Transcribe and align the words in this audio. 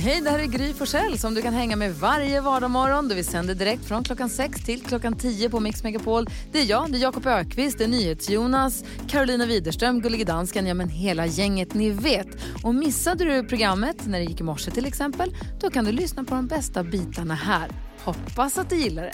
Hej, 0.00 0.20
det 0.20 0.30
här 0.30 0.38
är 0.38 0.46
Gry 0.46 0.74
Forssell 0.74 1.18
som 1.18 1.34
du 1.34 1.42
kan 1.42 1.54
hänga 1.54 1.76
med 1.76 1.94
varje 1.94 2.40
vardagsmorgon. 2.40 3.08
Vi 3.08 3.24
sänder 3.24 3.54
direkt 3.54 3.84
från 3.84 4.04
klockan 4.04 4.30
6 4.30 4.64
till 4.64 4.82
klockan 4.82 5.16
10 5.16 5.50
på 5.50 5.60
Mix 5.60 5.82
Megapol. 5.82 6.26
Det 6.52 6.60
är 6.60 6.64
jag, 6.64 6.92
det 6.92 6.98
är 6.98 7.00
Jakob 7.02 7.26
Ökvist, 7.26 7.78
det 7.78 7.84
är 7.84 7.88
NyhetsJonas, 7.88 8.84
Carolina 9.08 9.46
Widerström, 9.46 10.00
Gullige 10.00 10.24
Dansken, 10.24 10.66
ja 10.66 10.74
men 10.74 10.88
hela 10.88 11.26
gänget 11.26 11.74
ni 11.74 11.90
vet. 11.90 12.26
Och 12.64 12.74
missade 12.74 13.24
du 13.24 13.48
programmet 13.48 14.06
när 14.06 14.18
det 14.18 14.24
gick 14.24 14.40
i 14.40 14.42
morse 14.42 14.70
till 14.70 14.86
exempel, 14.86 15.36
då 15.60 15.70
kan 15.70 15.84
du 15.84 15.92
lyssna 15.92 16.24
på 16.24 16.34
de 16.34 16.46
bästa 16.46 16.82
bitarna 16.84 17.34
här. 17.34 17.70
Hoppas 18.04 18.58
att 18.58 18.70
du 18.70 18.76
gillar 18.76 19.02
det. 19.02 19.12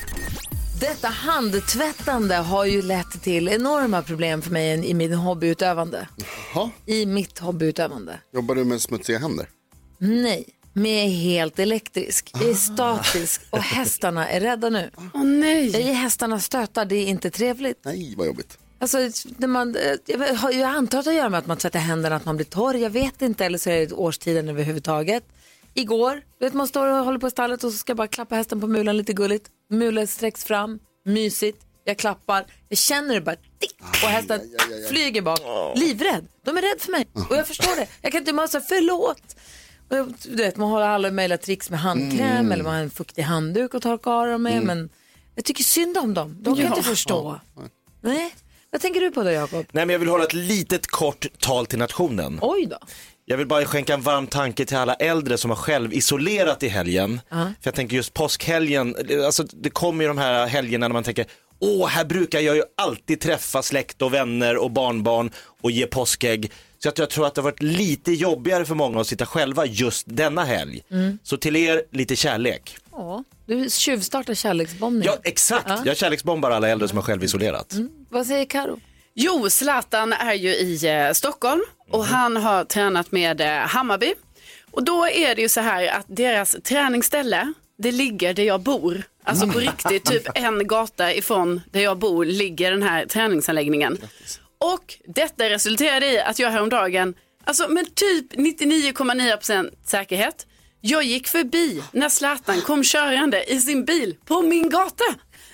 Detta 0.80 1.09
handtvättande 1.09 2.34
har 2.34 2.64
ju 2.64 2.83
lett 2.83 3.23
till 3.23 3.48
enorma 3.48 4.03
problem 4.03 4.42
för 4.42 4.51
mig 4.51 4.87
i 4.87 4.95
min 4.95 5.14
hobbyutövande. 5.14 6.09
Jaha, 6.55 6.70
I 6.87 7.06
mitt 7.06 7.39
hobbyutövande. 7.39 8.20
jobbar 8.33 8.55
du 8.55 8.64
med 8.64 8.80
smutsiga 8.80 9.19
händer? 9.19 9.48
Nej, 9.98 10.45
men 10.74 10.87
är 10.87 11.09
helt 11.09 11.59
elektrisk. 11.59 12.30
Jag 12.34 12.51
är 12.51 12.55
statisk 12.55 13.42
och 13.51 13.59
hästarna 13.59 14.28
är 14.28 14.41
rädda 14.41 14.70
nu. 14.70 14.91
Åh 15.14 15.24
nej. 15.24 15.70
Jag 15.70 15.83
ger 15.83 15.92
hästarna 15.92 16.41
stötar, 16.41 16.84
det 16.84 16.97
är 16.97 17.06
inte 17.06 17.30
trevligt. 17.30 17.78
Nej, 17.84 18.14
vad 18.16 18.27
jobbigt. 18.27 18.59
Alltså, 18.78 18.98
när 19.37 19.47
man, 19.47 19.77
eh, 19.77 20.59
jag 20.59 20.70
antar 20.70 20.98
att 20.98 21.05
det 21.05 21.14
göra 21.14 21.28
med 21.28 21.38
att 21.38 21.47
man 21.47 21.56
tvättar 21.56 21.78
händerna, 21.78 22.16
att 22.16 22.24
man 22.24 22.37
blir 22.37 22.47
torr. 22.47 22.75
Jag 22.75 22.91
vet 22.91 23.22
inte, 23.22 23.45
eller 23.45 23.58
så 23.58 23.70
är 23.70 23.86
det 23.86 23.92
årstiden 23.92 24.48
överhuvudtaget. 24.48 25.25
Igår, 25.75 26.22
du 26.39 26.45
vet 26.47 26.55
man 26.55 26.69
står 26.69 26.86
och 26.86 27.05
håller 27.05 27.19
på 27.19 27.27
i 27.27 27.30
stallet 27.30 27.64
och 27.64 27.72
så 27.72 27.78
ska 27.78 27.91
jag 27.91 27.97
bara 27.97 28.08
klappa 28.08 28.34
hästen 28.34 28.61
på 28.61 28.67
mulen 28.67 28.97
lite 28.97 29.12
gulligt. 29.12 29.48
Mulen 29.70 30.06
sträcks 30.06 30.45
fram, 30.45 30.78
mysigt. 31.05 31.58
Jag 31.84 31.98
klappar, 31.98 32.47
jag 32.69 32.78
känner 32.78 33.14
det 33.14 33.20
bara 33.20 33.36
tick, 33.36 33.77
och 33.80 34.08
hästen 34.08 34.41
flyger 34.89 35.22
bak. 35.22 35.41
Livrädd, 35.75 36.27
de 36.45 36.56
är 36.56 36.62
rädda 36.62 36.78
för 36.78 36.92
mig. 36.92 37.06
Och 37.30 37.36
jag 37.36 37.47
förstår 37.47 37.77
det. 37.77 37.86
Jag 38.02 38.12
kan 38.12 38.19
inte 38.19 38.33
bara 38.33 38.48
säga 38.48 38.64
förlåt. 38.69 39.36
Och 40.00 40.09
du 40.23 40.37
vet, 40.37 40.56
man 40.56 40.70
har 40.70 40.81
alla 40.81 41.11
möjliga 41.11 41.39
tricks 41.39 41.70
med 41.70 41.81
handkräm 41.81 42.53
eller 42.53 42.64
man 42.64 42.75
har 42.75 42.81
en 42.81 42.91
fuktig 42.91 43.23
handduk 43.23 43.75
att 43.75 43.83
torka 43.83 44.11
av 44.11 44.27
dem 44.27 44.42
med. 44.42 44.62
Men 44.62 44.91
jag 45.34 45.45
tycker 45.45 45.64
synd 45.64 45.98
om 45.98 46.14
dem. 46.14 46.36
De 46.41 46.56
kan 46.56 46.67
inte 46.67 46.83
förstå. 46.83 47.41
Nej. 48.01 48.34
Vad 48.70 48.81
tänker 48.81 49.01
du 49.01 49.11
på 49.11 49.23
då, 49.23 49.31
Jakob? 49.31 49.67
Nej 49.73 49.86
men 49.86 49.92
jag 49.92 49.98
vill 49.98 50.09
hålla 50.09 50.25
ett 50.25 50.33
litet 50.33 50.86
kort 50.86 51.27
tal 51.39 51.67
till 51.67 51.78
nationen. 51.78 52.39
Oj 52.42 52.67
då. 52.67 52.78
Jag 53.25 53.36
vill 53.36 53.47
bara 53.47 53.64
skänka 53.64 53.95
en 53.95 54.03
varm 54.03 54.27
tanke 54.27 54.64
till 54.64 54.77
alla 54.77 54.95
äldre 54.95 55.39
som 55.39 55.51
har 55.51 55.56
själv 55.56 55.92
isolerat 55.92 56.62
i 56.62 56.69
helgen. 56.69 57.20
För 57.31 57.55
jag 57.62 57.75
tänker 57.75 57.97
just 57.97 58.14
påskhelgen, 58.14 58.97
alltså 59.25 59.42
det 59.42 59.70
kommer 59.70 60.05
ju 60.05 60.08
de 60.08 60.19
här 60.19 60.47
helgerna 60.47 60.89
när 60.89 60.92
man 60.92 61.05
tänker 61.05 61.27
Åh, 61.61 61.89
här 61.89 62.05
brukar 62.05 62.41
jag 62.41 62.56
ju 62.56 62.62
alltid 62.77 63.20
träffa 63.20 63.62
släkt 63.62 64.03
och 64.03 64.14
vänner 64.14 64.56
och 64.56 64.70
barnbarn 64.70 65.31
och 65.62 65.70
ge 65.70 65.86
påskägg. 65.86 66.53
Så 66.84 66.88
att 66.88 66.98
jag 66.98 67.10
tror 67.10 67.27
att 67.27 67.34
det 67.34 67.40
har 67.40 67.44
varit 67.44 67.62
lite 67.62 68.12
jobbigare 68.12 68.64
för 68.64 68.74
många 68.74 69.00
att 69.00 69.06
sitta 69.06 69.27
själva 69.27 69.66
just 69.66 70.06
denna 70.08 70.44
helg. 70.44 70.82
Så 71.22 71.36
till 71.36 71.56
er, 71.56 71.82
lite 71.90 72.16
kärlek. 72.16 72.77
Ja, 72.92 73.24
du 73.46 73.70
tjuvstartar 73.70 74.34
kärleksbombning. 74.34 75.06
Ja, 75.06 75.16
exakt. 75.22 75.70
Jag 75.84 75.96
kärleksbombar 75.96 76.50
alla 76.50 76.68
äldre 76.68 76.88
som 76.88 76.98
har 76.98 77.02
själv 77.02 77.24
isolerat. 77.24 77.74
Vad 78.08 78.27
säger 78.27 78.44
Karo? 78.44 78.80
Jo, 79.14 79.50
Zlatan 79.50 80.12
är 80.12 80.34
ju 80.34 80.48
i 80.48 80.86
eh, 80.86 81.12
Stockholm 81.12 81.62
och 81.90 82.05
han 82.05 82.36
har 82.36 82.64
tränat 82.64 83.12
med 83.12 83.40
eh, 83.40 83.48
Hammarby. 83.48 84.14
Och 84.70 84.84
då 84.84 85.08
är 85.08 85.34
det 85.34 85.42
ju 85.42 85.48
så 85.48 85.60
här 85.60 85.98
att 85.98 86.06
deras 86.06 86.56
träningsställe, 86.62 87.52
det 87.78 87.92
ligger 87.92 88.34
där 88.34 88.44
jag 88.44 88.61
bor. 88.61 89.02
Alltså 89.23 89.46
på 89.46 89.58
riktigt, 89.58 90.05
typ 90.05 90.28
en 90.34 90.67
gata 90.67 91.14
ifrån 91.14 91.61
där 91.70 91.80
jag 91.80 91.98
bor 91.98 92.24
ligger 92.24 92.70
den 92.70 92.83
här 92.83 93.06
träningsanläggningen. 93.06 93.98
Och 94.59 94.95
detta 95.07 95.48
resulterade 95.48 96.07
i 96.07 96.20
att 96.20 96.39
jag 96.39 96.51
häromdagen, 96.51 97.15
alltså 97.45 97.69
med 97.69 97.95
typ 97.95 98.33
99,9% 98.33 99.70
säkerhet, 99.85 100.47
jag 100.81 101.05
gick 101.05 101.29
förbi 101.29 101.83
när 101.92 102.09
Zlatan 102.09 102.61
kom 102.61 102.83
körande 102.83 103.53
i 103.53 103.61
sin 103.61 103.85
bil 103.85 104.17
på 104.25 104.42
min 104.42 104.70
gata. 104.70 105.05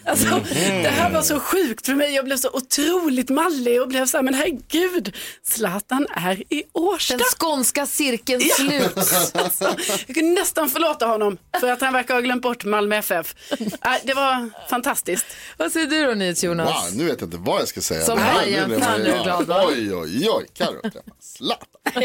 Alltså, 0.04 0.40
Det 0.58 0.88
här 0.88 1.10
var 1.10 1.22
så 1.22 1.40
sjukt 1.40 1.86
för 1.86 1.94
mig. 1.94 2.14
Jag 2.14 2.24
blev 2.24 2.36
så 2.36 2.50
otroligt 2.52 3.28
mallig 3.28 3.82
och 3.82 3.88
blev 3.88 4.06
så 4.06 4.16
här, 4.16 4.22
men 4.24 4.34
herregud, 4.34 5.16
Zlatan 5.42 6.06
är 6.16 6.42
i 6.54 6.62
Årsta. 6.72 7.16
Den 7.16 7.26
skånska 7.38 7.86
cirkeln 7.86 8.40
sluts. 8.40 9.34
Alltså, 9.34 9.76
jag 10.06 10.14
kunde 10.16 10.40
nästan 10.40 10.70
förlåta 10.70 11.06
honom 11.06 11.38
för 11.60 11.70
att 11.70 11.80
han 11.80 11.92
verkar 11.92 12.14
ha 12.14 12.20
glömt 12.20 12.42
bort 12.42 12.64
Malmö 12.64 12.96
FF. 12.96 13.34
Äh, 13.50 13.58
det 14.04 14.14
var 14.14 14.50
fantastiskt. 14.70 15.26
Vad 15.56 15.72
säger 15.72 15.86
du 15.86 16.06
då, 16.06 16.14
NyhetsJonas? 16.14 16.68
Wow, 16.68 16.96
nu 16.98 17.04
vet 17.04 17.20
jag 17.20 17.26
inte 17.26 17.36
vad 17.36 17.60
jag 17.60 17.68
ska 17.68 17.80
säga. 17.80 18.04
Som 18.04 18.18
fan 18.18 18.44
är 18.44 19.16
du 19.18 19.22
glad, 19.22 19.46
va? 19.46 19.64
Oj, 19.68 19.94
oj, 19.94 20.28
oj, 20.30 20.46
Carro 20.54 20.80
Zlatan. 21.20 21.66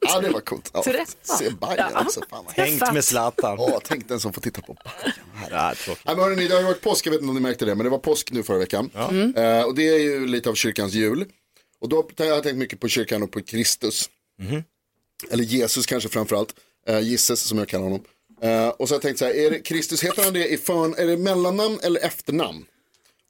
Ja, 0.00 0.20
det 0.20 0.28
var 0.28 0.40
coolt. 0.40 0.70
Ja, 0.74 0.82
se 1.22 1.50
Bayern 1.50 1.96
också. 1.96 2.20
Fan 2.30 2.44
vad 2.44 2.54
häftigt. 2.54 2.80
Hängt 2.82 2.94
med 2.94 3.04
Zlatan. 3.04 3.56
Åh, 3.58 3.78
tänk 3.84 4.08
den 4.08 4.20
som 4.20 4.32
får 4.32 4.40
titta 4.40 4.62
på 4.62 4.76
Bayern. 4.84 5.16
Ja, 5.50 5.74
tråkigt. 5.84 6.04
Men 6.04 6.18
hörrni, 6.18 6.48
det 6.48 6.54
har 6.54 6.60
ju 6.60 6.66
varit 6.66 6.80
påsk, 6.80 7.06
jag 7.06 7.10
vet 7.10 7.20
inte 7.20 7.35
ni 7.36 7.42
märkte 7.42 7.64
det, 7.64 7.74
men 7.74 7.84
det 7.84 7.90
var 7.90 7.98
påsk 7.98 8.32
nu 8.32 8.42
förra 8.42 8.58
veckan. 8.58 8.90
Eh, 9.36 9.62
och 9.62 9.74
det 9.74 9.88
är 9.88 9.98
ju 9.98 10.26
lite 10.26 10.50
av 10.50 10.54
kyrkans 10.54 10.94
jul. 10.94 11.24
Och 11.78 11.88
då 11.88 12.08
har 12.18 12.24
jag 12.24 12.42
tänkt 12.42 12.58
mycket 12.58 12.80
på 12.80 12.88
kyrkan 12.88 13.22
och 13.22 13.30
på 13.30 13.42
Kristus. 13.42 14.10
Eller 15.30 15.44
Jesus 15.44 15.86
kanske 15.86 16.08
framförallt. 16.08 16.54
Uh, 16.90 17.00
Jesus 17.00 17.40
som 17.40 17.58
jag 17.58 17.68
kallar 17.68 17.84
honom. 17.84 18.04
Eh, 18.40 18.68
och 18.68 18.88
så 18.88 18.94
har 18.94 18.96
jag 18.96 19.02
tänkt 19.02 19.18
så 19.18 19.24
här, 19.24 19.34
är 19.34 19.50
det, 19.50 19.58
Kristus, 19.58 20.04
heter 20.04 20.24
han 20.24 20.32
det 20.32 20.48
i 20.48 20.56
förn, 20.56 20.94
är 20.98 21.06
det 21.06 21.16
mellannamn 21.16 21.78
eller 21.82 22.00
efternamn? 22.00 22.64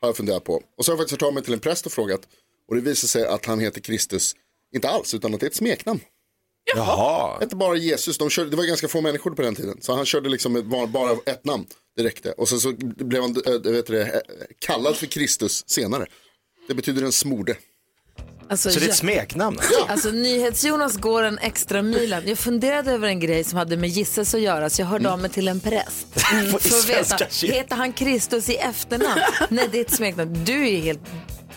Har 0.01 0.09
jag 0.09 0.17
funderat 0.17 0.45
på. 0.45 0.63
Och 0.77 0.85
så 0.85 0.93
har 0.93 0.95
jag 0.95 0.99
faktiskt 0.99 1.21
hört 1.23 1.29
av 1.29 1.35
mig 1.35 1.43
till 1.43 1.53
en 1.53 1.61
präst 1.61 1.87
och 1.87 1.93
frågat. 1.93 2.21
Och 2.69 2.75
det 2.75 2.81
visar 2.81 3.09
sig 3.09 3.27
att 3.27 3.47
han 3.47 3.61
heter 3.61 3.81
Kristus, 3.81 4.37
inte 4.75 4.89
alls, 4.89 5.15
utan 5.15 5.35
att 5.35 5.41
det 5.41 5.47
är 5.47 5.51
ett 5.51 5.57
smeknamn. 5.57 6.01
Jaha. 6.75 7.39
Hette 7.41 7.57
bara 7.57 7.77
Jesus, 7.77 8.19
de 8.19 8.31
körde, 8.31 8.51
det 8.51 8.57
var 8.57 8.65
ganska 8.65 8.89
få 8.89 9.01
människor 9.01 9.31
på 9.31 9.43
den 9.43 9.55
tiden. 9.55 9.79
Så 9.81 9.95
han 9.95 10.07
körde 10.07 10.29
liksom 10.29 10.71
bara, 10.93 11.13
ett 11.27 11.45
namn, 11.45 11.67
det 11.97 12.03
räckte. 12.05 12.33
Och 12.33 12.49
sen 12.49 12.61
så 12.61 12.73
blev 12.79 13.23
han 13.23 13.37
äh, 13.47 13.73
vet 13.73 13.87
det, 13.87 14.03
eh, 14.03 14.21
kallad 14.59 14.97
för 14.97 15.07
Kristus 15.07 15.65
senare. 15.67 16.07
Det 16.69 16.75
betyder 16.75 17.03
den 17.03 17.13
smorde. 17.13 17.57
Alltså, 18.49 18.71
Så 18.71 18.79
det 18.79 18.85
är 18.85 18.87
ja. 18.89 18.93
ett 18.93 18.99
smeknamn? 18.99 19.59
Alltså 19.89 20.11
NyhetsJonas 20.11 20.97
går 20.97 21.23
en 21.23 21.39
extra 21.39 21.83
milen. 21.83 22.23
Jag 22.27 22.39
funderade 22.39 22.93
över 22.93 23.09
en 23.09 23.21
grej 23.21 23.45
som 23.45 23.59
hade 23.59 23.77
med 23.77 23.89
Gisses 23.91 24.35
att 24.35 24.41
göra 24.41 24.71
så 24.71 24.83
jag 24.83 24.87
hörde 24.87 25.11
av 25.13 25.19
mig 25.19 25.31
till 25.31 25.49
en 25.49 25.61
präst. 25.61 26.15
På 26.53 26.59
För 26.59 26.79
att 26.79 26.89
veta, 26.89 27.17
heter 27.47 27.77
han 27.77 27.93
Kristus 27.93 28.51
i 28.51 28.57
efternamn? 28.57 29.21
Nej, 29.49 29.69
det 29.73 29.79
är 29.79 29.85
ett 29.85 29.95
smeknamn. 29.95 30.45
Du 30.45 30.69
är 30.69 30.81
helt... 30.81 31.01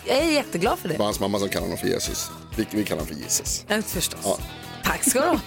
Jag 0.06 0.16
är 0.18 0.30
jätteglad 0.30 0.78
för 0.78 0.88
Det 0.88 0.94
det. 0.94 0.98
var 0.98 1.04
hans 1.04 1.20
mamma 1.20 1.38
som 1.38 1.48
kallade 1.48 1.66
honom 1.66 1.78
för 1.78 1.88
Jesus. 1.88 2.30
Vi, 2.56 2.66
vi 2.70 2.84
kallar 2.84 3.00
honom 3.02 3.14
för 3.16 3.22
Jesus. 3.22 3.64
Ja, 3.68 3.82
förstås. 3.82 4.20
Ja. 4.24 4.38
Tack 4.84 5.04
ska 5.04 5.20
du 5.20 5.26
ha. 5.26 5.38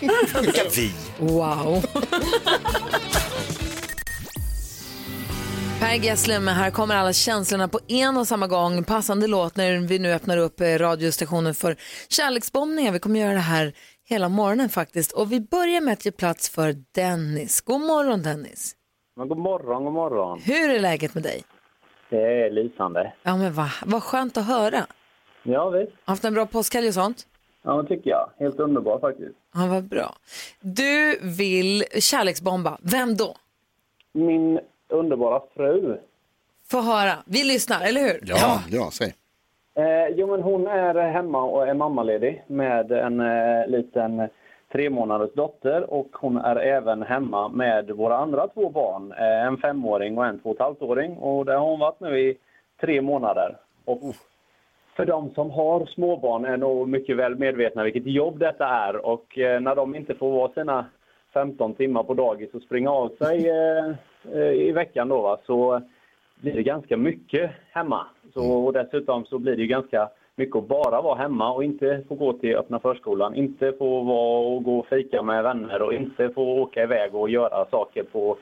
Vilka 0.41 0.61
vi? 0.75 0.91
Wow. 1.19 1.83
Per 5.79 5.93
Gessle 5.95 6.39
med 6.39 6.55
Här 6.55 6.71
kommer 6.71 6.95
alla 6.95 7.13
känslorna 7.13 7.67
på 7.67 7.79
en 7.87 8.17
och 8.17 8.27
samma 8.27 8.47
gång. 8.47 8.83
Passande 8.83 9.27
låt 9.27 9.55
när 9.55 9.77
vi 9.87 9.99
nu 9.99 10.13
öppnar 10.13 10.37
upp 10.37 10.61
eh, 10.61 10.65
radiostationen 10.65 11.53
för 11.55 11.75
kärleksbombningar. 12.09 12.91
Vi 12.91 12.99
kommer 12.99 13.19
göra 13.19 13.33
det 13.33 13.39
här 13.39 13.73
hela 14.09 14.29
morgonen 14.29 14.69
faktiskt. 14.69 15.11
Och 15.11 15.31
vi 15.31 15.39
börjar 15.41 15.81
med 15.81 15.93
att 15.93 16.05
ge 16.05 16.11
plats 16.11 16.49
för 16.49 16.75
Dennis. 16.95 17.61
God 17.61 17.81
morgon 17.81 18.23
Dennis. 18.23 18.75
Men 19.17 19.27
god 19.29 19.37
morgon, 19.37 19.83
god 19.83 19.93
morgon. 19.93 20.39
Hur 20.43 20.69
är 20.69 20.79
läget 20.79 21.13
med 21.13 21.23
dig? 21.23 21.43
Det 22.09 22.17
är 22.45 22.51
lysande. 22.51 23.13
Ja 23.23 23.37
men 23.37 23.53
vad 23.53 23.69
vad 23.85 24.03
skönt 24.03 24.37
att 24.37 24.45
höra. 24.47 24.85
Ja, 25.43 25.69
visst. 25.69 25.91
Haft 26.05 26.25
en 26.25 26.33
bra 26.33 26.45
påskhelg 26.45 26.87
och 26.87 26.93
sånt? 26.93 27.25
Ja, 27.63 27.81
det 27.81 27.87
tycker 27.87 28.09
jag. 28.09 28.29
Helt 28.39 28.59
underbar 28.59 28.99
faktiskt. 28.99 29.35
Ja, 29.53 29.67
vad 29.69 29.83
bra. 29.83 30.15
Du 30.61 31.19
vill 31.21 31.83
kärleksbomba. 31.99 32.77
Vem 32.81 33.15
då? 33.15 33.35
Min 34.11 34.59
underbara 34.87 35.41
fru. 35.55 35.97
Få 36.71 36.81
höra. 36.81 37.13
Vi 37.25 37.43
lyssnar, 37.43 37.81
eller 37.81 38.01
hur? 38.01 38.19
Ja, 38.23 38.63
ja, 38.69 38.89
säg. 38.91 39.13
Eh, 39.75 40.07
jo, 40.15 40.27
men 40.27 40.41
hon 40.41 40.67
är 40.67 40.95
hemma 41.11 41.43
och 41.43 41.67
är 41.67 41.73
mammaledig 41.73 42.43
med 42.47 42.91
en 42.91 43.19
eh, 43.19 43.67
liten 43.67 44.29
tre 44.71 44.89
månaders 44.89 45.33
dotter 45.33 45.93
och 45.93 46.07
hon 46.13 46.37
är 46.37 46.55
även 46.55 47.03
hemma 47.03 47.47
med 47.49 47.91
våra 47.91 48.17
andra 48.17 48.47
två 48.47 48.69
barn. 48.69 49.11
Eh, 49.11 49.47
en 49.47 49.57
femåring 49.57 50.17
och 50.17 50.25
en 50.25 50.39
två 50.39 50.49
och 50.49 50.55
ett 50.55 50.61
halvt 50.61 50.81
åring. 50.81 51.17
Och 51.17 51.45
där 51.45 51.53
har 51.57 51.65
hon 51.69 51.79
varit 51.79 51.99
nu 51.99 52.19
i 52.19 52.37
tre 52.81 53.01
månader. 53.01 53.57
Och 53.85 53.99
för 54.95 55.05
de 55.05 55.33
som 55.33 55.51
har 55.51 55.85
småbarn 55.85 56.45
är 56.45 56.57
nog 56.57 56.89
mycket 56.89 57.17
väl 57.17 57.35
medvetna 57.35 57.83
vilket 57.83 58.07
jobb 58.07 58.39
detta 58.39 58.67
är. 58.67 59.05
Och 59.05 59.39
eh, 59.39 59.61
när 59.61 59.75
de 59.75 59.95
inte 59.95 60.15
får 60.15 60.31
vara 60.31 60.51
sina 60.53 60.85
15 61.33 61.73
timmar 61.73 62.03
på 62.03 62.13
dagis 62.13 62.53
och 62.53 62.61
springa 62.61 62.91
av 62.91 63.09
sig 63.09 63.49
eh, 63.49 63.87
eh, 64.33 64.51
i 64.51 64.71
veckan 64.71 65.07
då, 65.09 65.21
va, 65.21 65.37
så 65.45 65.81
blir 66.41 66.53
det 66.53 66.63
ganska 66.63 66.97
mycket 66.97 67.51
hemma. 67.71 68.05
Så, 68.33 68.51
och 68.51 68.73
dessutom 68.73 69.25
så 69.25 69.39
blir 69.39 69.55
det 69.55 69.61
ju 69.61 69.67
ganska 69.67 70.09
mycket 70.35 70.55
att 70.55 70.67
bara 70.67 71.01
vara 71.01 71.15
hemma 71.15 71.53
och 71.53 71.63
inte 71.63 72.03
få 72.07 72.15
gå 72.15 72.33
till 72.33 72.55
öppna 72.55 72.79
förskolan, 72.79 73.35
inte 73.35 73.73
få 73.79 74.01
vara 74.01 74.47
och 74.47 74.63
gå 74.63 74.79
och 74.79 74.87
fika 74.87 75.21
med 75.21 75.43
vänner 75.43 75.81
och 75.81 75.93
inte 75.93 76.29
få 76.29 76.61
åka 76.61 76.83
iväg 76.83 77.15
och 77.15 77.29
göra 77.29 77.65
saker 77.65 78.03
på 78.03 78.37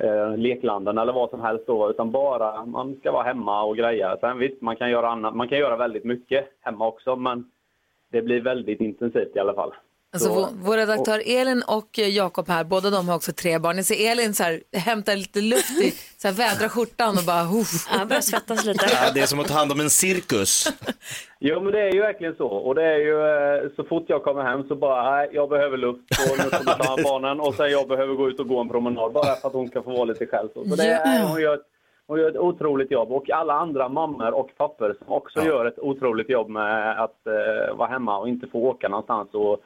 eh, 0.00 0.36
leklanden 0.36 0.98
eller 0.98 1.12
vad 1.12 1.30
som 1.30 1.40
helst 1.40 1.66
då, 1.66 1.90
utan 1.90 2.10
bara 2.10 2.64
man 2.64 2.96
ska 2.96 3.12
vara 3.12 3.22
hemma 3.22 3.62
och 3.62 3.76
greja. 3.76 4.16
Sen 4.20 4.38
visst, 4.38 4.60
man 4.60 4.76
kan 4.76 4.90
göra 4.90 5.08
annat, 5.08 5.34
man 5.34 5.48
kan 5.48 5.58
göra 5.58 5.76
väldigt 5.76 6.04
mycket 6.04 6.48
hemma 6.60 6.86
också, 6.86 7.16
men 7.16 7.50
det 8.10 8.22
blir 8.22 8.40
väldigt 8.40 8.80
intensivt 8.80 9.36
i 9.36 9.38
alla 9.38 9.54
fall. 9.54 9.72
Alltså, 10.12 10.28
Så- 10.28 10.34
vår, 10.34 10.48
vår 10.62 10.76
redaktör 10.76 11.22
Elin 11.26 11.62
och 11.66 11.98
eh, 11.98 12.08
Jakob 12.08 12.48
här, 12.48 12.64
båda 12.64 12.90
de 12.90 13.08
har 13.08 13.16
också 13.16 13.32
tre 13.32 13.58
barn. 13.58 13.76
Jag 13.76 13.84
ser 13.84 14.10
Elin 14.12 14.34
så 14.34 14.42
här, 14.42 14.60
hämtar 14.72 15.16
lite 15.16 15.40
luft 15.40 15.80
i, 15.82 15.90
så 16.16 16.28
här, 16.28 16.34
vädra 16.34 16.68
skjortan 16.68 17.08
och 17.18 17.24
bara... 17.26 17.42
Huff. 17.42 17.86
Han 17.88 18.08
börjar 18.08 18.20
svettas 18.20 18.64
lite. 18.64 18.86
Ja, 18.92 19.10
det 19.14 19.20
är 19.20 19.26
som 19.26 19.40
att 19.40 19.46
ta 19.48 19.54
hand 19.54 19.72
om 19.72 19.80
en 19.80 19.90
cirkus. 19.90 20.68
Jo, 21.40 21.60
men 21.60 21.72
det 21.72 21.80
är 21.80 21.92
ju 21.92 22.00
verkligen 22.00 22.34
så. 22.36 22.46
Och 22.46 22.74
det 22.74 22.84
är 22.84 22.98
ju 22.98 23.16
eh, 23.64 23.70
så 23.76 23.84
fort 23.84 24.04
jag 24.08 24.22
kommer 24.24 24.42
hem 24.42 24.68
så 24.68 24.74
bara, 24.76 25.10
nej, 25.10 25.28
jag 25.32 25.48
behöver 25.48 25.76
luft 25.76 26.00
och 26.10 26.38
nu 26.44 26.50
kommer 26.50 26.70
jag 26.78 26.78
ta 26.86 26.96
barnen 27.04 27.40
och 27.40 27.54
sen 27.54 27.70
jag 27.70 27.88
behöver 27.88 28.14
gå 28.14 28.28
ut 28.28 28.40
och 28.40 28.48
gå 28.48 28.60
en 28.60 28.68
promenad 28.68 29.12
bara 29.12 29.34
för 29.34 29.48
att 29.48 29.54
hon 29.54 29.68
ska 29.68 29.82
få 29.82 29.90
vara 29.90 30.04
lite 30.04 30.26
själv. 30.26 30.48
Så, 30.54 30.62
det 30.62 30.82
är, 30.84 31.22
hon, 31.28 31.40
gör, 31.40 31.54
ett- 31.54 31.60
hon 32.06 32.20
gör 32.20 32.30
ett 32.30 32.36
otroligt 32.36 32.90
jobb 32.90 33.12
och 33.12 33.30
alla 33.30 33.54
andra 33.54 33.88
mammor 33.88 34.30
och 34.34 34.50
pappor 34.56 34.94
som 34.98 35.12
också 35.12 35.44
gör 35.44 35.66
ett 35.66 35.78
otroligt 35.78 36.28
jobb 36.30 36.48
med 36.48 37.02
att 37.02 37.26
eh, 37.26 37.76
vara 37.76 37.88
hemma 37.88 38.18
och 38.18 38.28
inte 38.28 38.46
få 38.46 38.58
åka 38.58 38.88
någonstans 38.88 39.28
och 39.32 39.60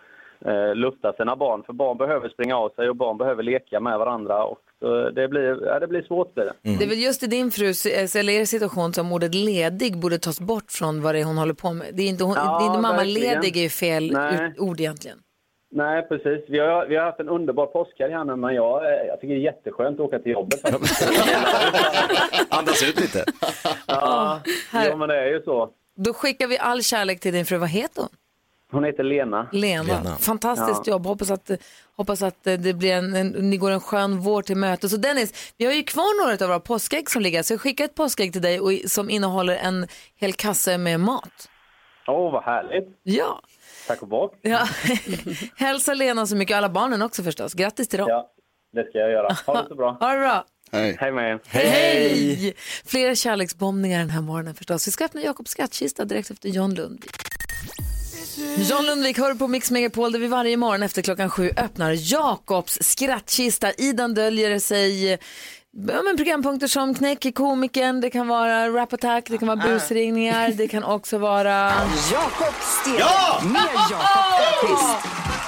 eh, 0.46 0.74
lufta 0.74 1.12
sina 1.12 1.36
barn. 1.36 1.62
För 1.66 1.72
barn 1.72 1.96
behöver 1.98 2.28
springa 2.28 2.56
av 2.56 2.70
sig 2.70 2.88
och 2.88 2.96
barn 2.96 3.18
behöver 3.18 3.42
leka 3.42 3.80
med 3.80 3.98
varandra 3.98 4.44
och 4.44 4.58
så 4.80 5.10
det, 5.10 5.28
blir, 5.28 5.66
ja, 5.66 5.80
det 5.80 5.86
blir 5.86 6.02
svårt. 6.02 6.34
Blir 6.34 6.44
det. 6.44 6.52
Det 6.78 6.84
är 6.84 6.88
väl 6.88 6.98
just 7.02 7.22
i 7.22 7.26
din 7.26 7.50
frus, 7.50 7.86
eh, 7.86 8.20
eller 8.20 8.32
er 8.32 8.44
situation 8.44 8.92
som 8.92 9.12
ordet 9.12 9.34
ledig 9.34 9.96
borde 9.98 10.18
tas 10.18 10.40
bort 10.40 10.70
från 10.72 11.02
vad 11.02 11.14
det 11.14 11.20
är 11.20 11.24
hon 11.24 11.38
håller 11.38 11.54
på 11.54 11.72
med. 11.72 11.86
Det 11.92 12.02
är 12.02 12.08
inte, 12.08 12.24
hon, 12.24 12.34
Ja, 12.36 12.58
det 12.58 12.64
är 12.64 12.66
inte 12.66 12.80
mamma 12.82 12.96
verkligen. 12.96 13.40
ledig 13.42 13.56
är 13.56 13.62
ju 13.62 13.68
fel 13.68 14.12
Nej. 14.12 14.54
ord 14.58 14.80
egentligen. 14.80 15.18
Nej, 15.74 16.02
precis. 16.08 16.44
Vi 16.48 16.58
har, 16.58 16.86
vi 16.86 16.96
har 16.96 17.04
haft 17.04 17.20
en 17.20 17.28
underbar 17.28 17.66
påskhelg 17.66 18.12
här 18.12 18.24
nu, 18.24 18.36
men 18.36 18.54
jag, 18.54 18.84
eh, 18.84 19.06
jag 19.08 19.20
tycker 19.20 19.34
det 19.34 19.40
är 19.40 19.44
jätteskönt 19.44 20.00
att 20.00 20.06
åka 20.06 20.18
till 20.18 20.32
jobbet. 20.32 20.60
Andas 22.48 22.82
ut 22.82 23.00
lite. 23.00 23.24
ja, 23.86 24.40
här- 24.70 24.88
ja, 24.88 24.96
men 24.96 25.08
det 25.08 25.16
är 25.18 25.26
ju 25.26 25.42
så. 25.42 25.70
Då 25.96 26.12
skickar 26.12 26.46
vi 26.46 26.58
all 26.58 26.82
kärlek 26.82 27.20
till 27.20 27.32
din 27.32 27.46
fru. 27.46 27.56
Vad 27.58 27.68
heter 27.68 28.00
hon? 28.00 28.10
Hon 28.72 28.84
heter 28.84 29.02
Lena. 29.04 29.48
Lena. 29.52 29.82
Lena. 29.82 30.16
Fantastiskt 30.16 30.86
jobb. 30.86 31.06
Hoppas 31.06 31.30
att, 31.30 31.50
hoppas 31.96 32.22
att 32.22 32.46
eh, 32.46 32.54
det 32.54 32.74
blir 32.74 32.92
en, 32.92 33.14
en, 33.14 33.28
ni 33.28 33.56
går 33.56 33.70
en 33.70 33.80
skön 33.80 34.19
vår 34.19 34.42
till 34.42 34.56
möte. 34.56 34.88
Så 34.88 34.96
Dennis, 34.96 35.54
vi 35.56 35.64
har 35.64 35.72
ju 35.72 35.82
kvar 35.82 36.22
några 36.24 36.44
av 36.44 36.48
våra 36.48 36.60
påskägg 36.60 37.10
som 37.10 37.22
ligger. 37.22 37.42
Så 37.42 37.52
jag 37.52 37.60
skickar 37.60 37.84
ett 37.84 37.94
påskägg 37.94 38.32
till 38.32 38.42
dig 38.42 38.60
och, 38.60 38.72
som 38.86 39.10
innehåller 39.10 39.56
en 39.56 39.86
hel 40.16 40.32
kasse 40.32 40.78
med 40.78 41.00
mat. 41.00 41.48
Åh, 42.08 42.32
vad 42.32 42.44
härligt. 42.44 42.88
Ja. 43.02 43.40
Tack 43.86 44.02
och 44.02 44.08
bock. 44.08 44.38
ja. 44.42 44.69
Hälsa 45.56 45.94
Lena 45.94 46.26
så 46.26 46.36
mycket, 46.36 46.56
alla 46.56 46.68
barnen 46.68 47.02
också 47.02 47.22
förstås. 47.22 47.54
Grattis 47.54 47.88
till 47.88 47.98
dem. 47.98 48.08
Ja, 48.08 48.30
det 48.72 48.88
ska 48.88 48.98
jag 48.98 49.10
göra. 49.10 49.36
Ha 49.46 49.62
det 49.62 49.68
så 49.68 49.75
bra. 49.75 49.96
Ha 50.00 50.12
det 50.12 50.18
bra. 50.20 50.44
Hej. 50.72 50.96
Hej 51.00 51.12
med 51.12 51.30
er. 51.32 51.40
Hej! 51.46 52.54
Flera 52.86 53.14
kärleksbombningar 53.14 53.98
den 53.98 54.10
här 54.10 54.20
morgonen 54.20 54.54
förstås. 54.54 54.86
Vi 54.88 54.90
ska 54.92 55.04
öppna 55.04 55.20
Jakobs 55.20 55.50
skattkista 55.50 56.04
direkt 56.04 56.30
efter 56.30 56.48
John 56.48 56.75
Lundvik. 56.75 57.10
John 58.56 58.86
Lundvik 58.86 59.18
hör 59.18 59.34
på 59.34 59.48
Mix 59.48 59.70
Megapol 59.70 60.12
där 60.12 60.18
vi 60.18 60.26
varje 60.26 60.56
morgon 60.56 60.82
efter 60.82 61.02
klockan 61.02 61.30
sju 61.30 61.50
öppnar 61.56 62.12
Jakobs 62.12 62.78
skrattkista. 62.80 63.72
I 63.72 63.92
den 63.92 64.14
döljer 64.14 64.58
sig 64.58 65.10
ja, 65.88 66.02
men 66.02 66.16
programpunkter 66.16 66.66
som 66.66 66.94
Knäck 66.94 67.26
i 67.26 67.32
komikern, 67.32 68.00
det 68.00 68.10
kan 68.10 68.28
vara 68.28 68.68
Rap 68.68 68.92
Attack, 68.92 69.24
det 69.28 69.38
kan 69.38 69.48
vara 69.48 69.56
busringningar, 69.68 70.48
det 70.48 70.68
kan 70.68 70.84
också 70.84 71.18
vara... 71.18 71.72
Jakob 72.12 72.54
Sten 72.60 72.94
Ja! 72.98 73.40
med 73.44 73.62
Jakob 73.90 74.62
Öqvist. 74.62 75.41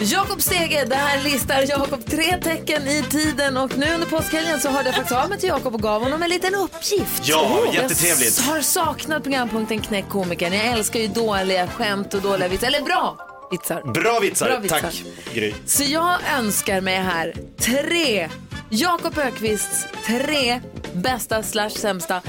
Jakob 0.00 0.42
Stege, 0.42 0.84
det 0.84 0.94
här 0.94 1.22
listar 1.22 1.64
Jakob 1.68 2.04
tre 2.06 2.36
tecken 2.42 2.88
i 2.88 3.02
tiden 3.10 3.56
och 3.56 3.78
nu 3.78 3.94
under 3.94 4.06
påskhelgen 4.06 4.60
så 4.60 4.68
hörde 4.68 4.88
jag 4.88 4.94
faktiskt 4.96 5.20
av 5.20 5.28
mig 5.28 5.38
till 5.38 5.48
Jakob 5.48 5.74
och 5.74 5.82
gav 5.82 6.02
honom 6.02 6.22
en 6.22 6.30
liten 6.30 6.54
uppgift. 6.54 7.22
Ja, 7.28 7.60
Jag 7.64 7.74
jättetrevligt. 7.74 8.28
s- 8.28 8.46
har 8.48 8.60
saknat 8.60 9.22
programpunkten 9.22 9.80
Knäck 9.80 10.08
komikern. 10.08 10.52
Jag 10.52 10.66
älskar 10.66 11.00
ju 11.00 11.08
dåliga 11.08 11.66
skämt 11.68 12.14
och 12.14 12.22
dåliga 12.22 12.48
vitsar, 12.48 12.66
eller 12.66 12.82
bra 12.82 13.18
vitsar. 13.50 13.82
Bra 13.92 14.20
vitsar. 14.20 14.46
Bra 14.48 14.58
vitsar. 14.58 14.80
Tack, 14.80 15.02
Gry. 15.34 15.54
Så 15.66 15.82
jag 15.84 16.18
önskar 16.38 16.80
mig 16.80 16.96
här 16.96 17.34
tre, 17.58 18.28
Jakob 18.70 19.18
Ökvists 19.18 19.86
tre 20.06 20.60
bästa 20.92 21.42
slash 21.42 21.70
sämsta 21.70 22.20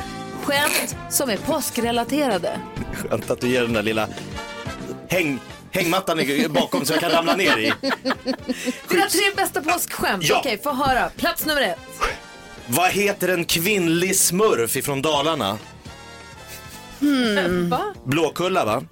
skämt 0.44 0.96
som 1.10 1.30
är 1.30 1.38
påskrelaterade. 1.38 2.60
Skönt 2.94 3.32
att 3.32 3.42
du 3.42 3.48
ger 3.48 3.62
den 3.62 3.74
där 3.74 3.84
lilla 3.84 4.08
häng, 5.10 5.40
hängmattan 5.72 6.20
i- 6.20 6.48
bakom 6.50 6.86
så 6.86 6.94
jag 6.94 7.00
kan 7.00 7.12
ramla 7.12 7.36
ner 7.36 7.58
i. 7.58 7.74
Dina 8.90 9.06
tre 9.10 9.22
bästa 9.36 9.62
påskskämt. 9.62 10.24
Ja. 10.24 10.40
Okej, 10.40 10.60
få 10.64 10.74
höra. 10.74 11.10
Plats 11.18 11.46
nummer 11.46 11.62
ett. 11.62 11.78
Vad 12.68 12.90
heter 12.90 13.28
en 13.28 13.46
kvinnlig 13.46 14.16
smurf 14.16 14.76
ifrån 14.76 15.02
Dalarna? 15.02 15.58
Va? 17.70 17.94
Blåkulla 18.04 18.66
va? 18.66 18.84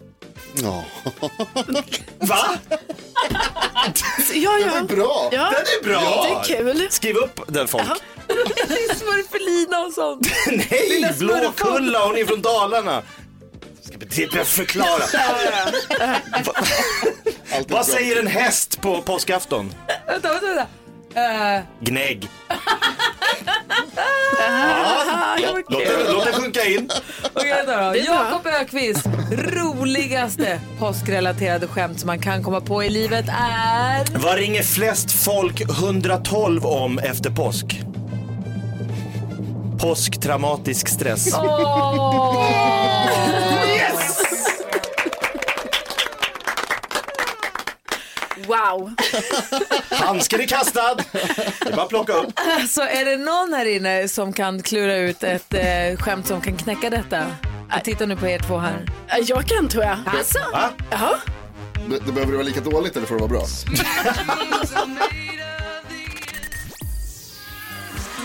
Ja. 0.63 0.83
Va? 2.19 2.49
Ja, 4.33 4.57
ja. 4.59 4.81
Bra! 4.89 5.29
ja. 5.31 5.51
Den 5.51 5.61
är 5.61 5.83
bra! 5.83 6.25
Det 6.45 6.53
är 6.55 6.57
kul. 6.63 6.87
Skriv 6.89 7.15
upp 7.17 7.39
den 7.47 7.67
folk. 7.67 7.83
Är 8.27 8.95
smurfelina 8.95 9.79
och 9.79 9.93
sånt. 9.93 10.27
Nej. 10.47 11.13
Blåkulla, 11.19 12.05
hon 12.05 12.17
är 12.17 12.25
från 12.25 12.41
Dalarna. 12.41 13.03
Börja 14.05 14.45
förklara. 14.45 15.03
Vad 17.67 17.85
säger 17.85 18.19
en 18.19 18.27
häst 18.27 18.81
på 18.81 19.01
påskafton? 19.01 19.73
Vänta, 20.07 20.29
vänta, 20.29 20.47
vänta. 20.47 20.67
Eh, 21.55 21.61
Gnägg. 21.79 22.29
Låt 25.69 25.83
det, 25.85 26.11
låt 26.13 26.25
det 26.25 26.31
sjunka 26.33 26.65
in. 26.65 26.89
Okej, 27.33 27.63
då. 27.67 27.95
Jakob 27.95 28.47
Ökvist 28.61 29.05
roligaste 29.31 30.59
påskrelaterade 30.79 31.67
skämt 31.67 31.99
som 31.99 32.07
man 32.07 32.19
kan 32.19 32.43
komma 32.43 32.61
på 32.61 32.83
i 32.83 32.89
livet 32.89 33.25
är... 33.29 34.19
Vad 34.19 34.35
ringer 34.35 34.63
flest 34.63 35.11
folk 35.11 35.61
112 35.61 36.65
om 36.65 36.99
efter 36.99 37.29
påsk? 37.29 37.81
Påsktraumatisk 39.79 40.87
stress. 40.87 41.27
Yes! 41.27 41.33
Wow. 48.47 48.91
Handsken 49.91 50.41
är 50.41 50.47
kastad. 50.47 50.95
Det 50.95 51.69
är 51.69 51.75
bara 51.75 51.83
att 51.83 51.89
plocka 51.89 52.13
upp. 52.13 52.33
Så 52.69 52.81
är 52.81 53.05
det 53.05 53.17
någon 53.17 53.53
här 53.53 53.65
inne 53.65 54.07
som 54.07 54.33
kan 54.33 54.61
klura 54.61 54.95
ut 54.95 55.23
ett 55.23 55.53
eh, 55.53 55.97
skämt 55.99 56.27
som 56.27 56.41
kan 56.41 56.57
knäcka 56.57 56.89
detta? 56.89 57.25
Jag 57.69 57.83
tittar 57.83 58.07
nu 58.07 58.15
på 58.15 58.27
er 58.27 58.39
två 58.39 58.57
här. 58.57 58.85
Jag 59.21 59.45
kan 59.45 59.69
tror 59.69 59.83
jag. 59.83 59.97
Alltså? 60.05 60.39
Va? 60.51 60.69
Jaha. 60.89 61.17
Det, 61.89 61.99
det 62.05 62.11
behöver 62.11 62.31
det 62.31 62.37
vara 62.37 62.47
lika 62.47 62.61
dåligt 62.61 62.97
eller 62.97 63.07
får 63.07 63.15
det 63.15 63.21
vara 63.21 63.31
bra? 63.31 63.41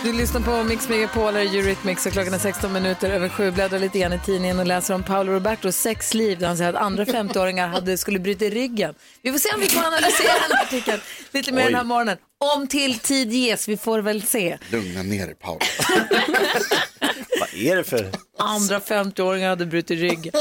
Du 0.05 0.13
lyssnar 0.13 0.41
på 0.41 0.65
Mix 0.65 0.89
Megapol, 0.89 1.37
Eurythmics 1.37 2.07
och 2.07 2.13
klockan 2.13 2.35
är 2.35 2.39
16 2.39 2.73
minuter 2.73 3.11
över 3.11 3.29
sju. 3.29 3.51
Bläddrar 3.51 3.79
lite 3.79 3.99
grann 3.99 4.13
i 4.13 4.19
tidningen 4.19 4.59
och 4.59 4.67
läser 4.67 4.95
om 4.95 5.03
Paolo 5.03 5.33
Robertos 5.33 5.77
sexliv 5.77 6.39
där 6.39 6.47
han 6.47 6.57
säger 6.57 6.71
att 6.73 6.83
andra 6.83 7.05
50-åringar 7.05 7.69
hade, 7.69 7.99
skulle 7.99 8.19
bryta 8.19 8.45
ryggen. 8.45 8.95
Vi 9.23 9.33
får 9.33 9.39
se 9.39 9.49
om 9.55 9.61
vi 9.61 9.69
får 9.69 9.87
analysera 9.87 10.33
den 10.49 10.57
här 10.57 10.65
artikeln 10.65 11.01
lite 11.33 11.53
mer 11.53 11.65
den 11.65 11.75
här 11.75 11.85
morgonen. 11.85 12.17
Om 12.57 12.67
till 12.67 12.99
tid 12.99 13.33
ges, 13.33 13.69
vi 13.69 13.77
får 13.77 13.99
väl 13.99 14.23
se. 14.23 14.59
Lugna 14.71 15.03
ner 15.03 15.27
dig 15.27 15.35
Paul. 15.35 15.59
Vad 17.41 17.55
är 17.55 17.77
det 17.77 17.85
för... 17.85 18.11
Andra 18.39 18.79
50-åringar 18.79 19.49
hade 19.49 19.67
brutit 19.67 20.01
ryggen. 20.01 20.33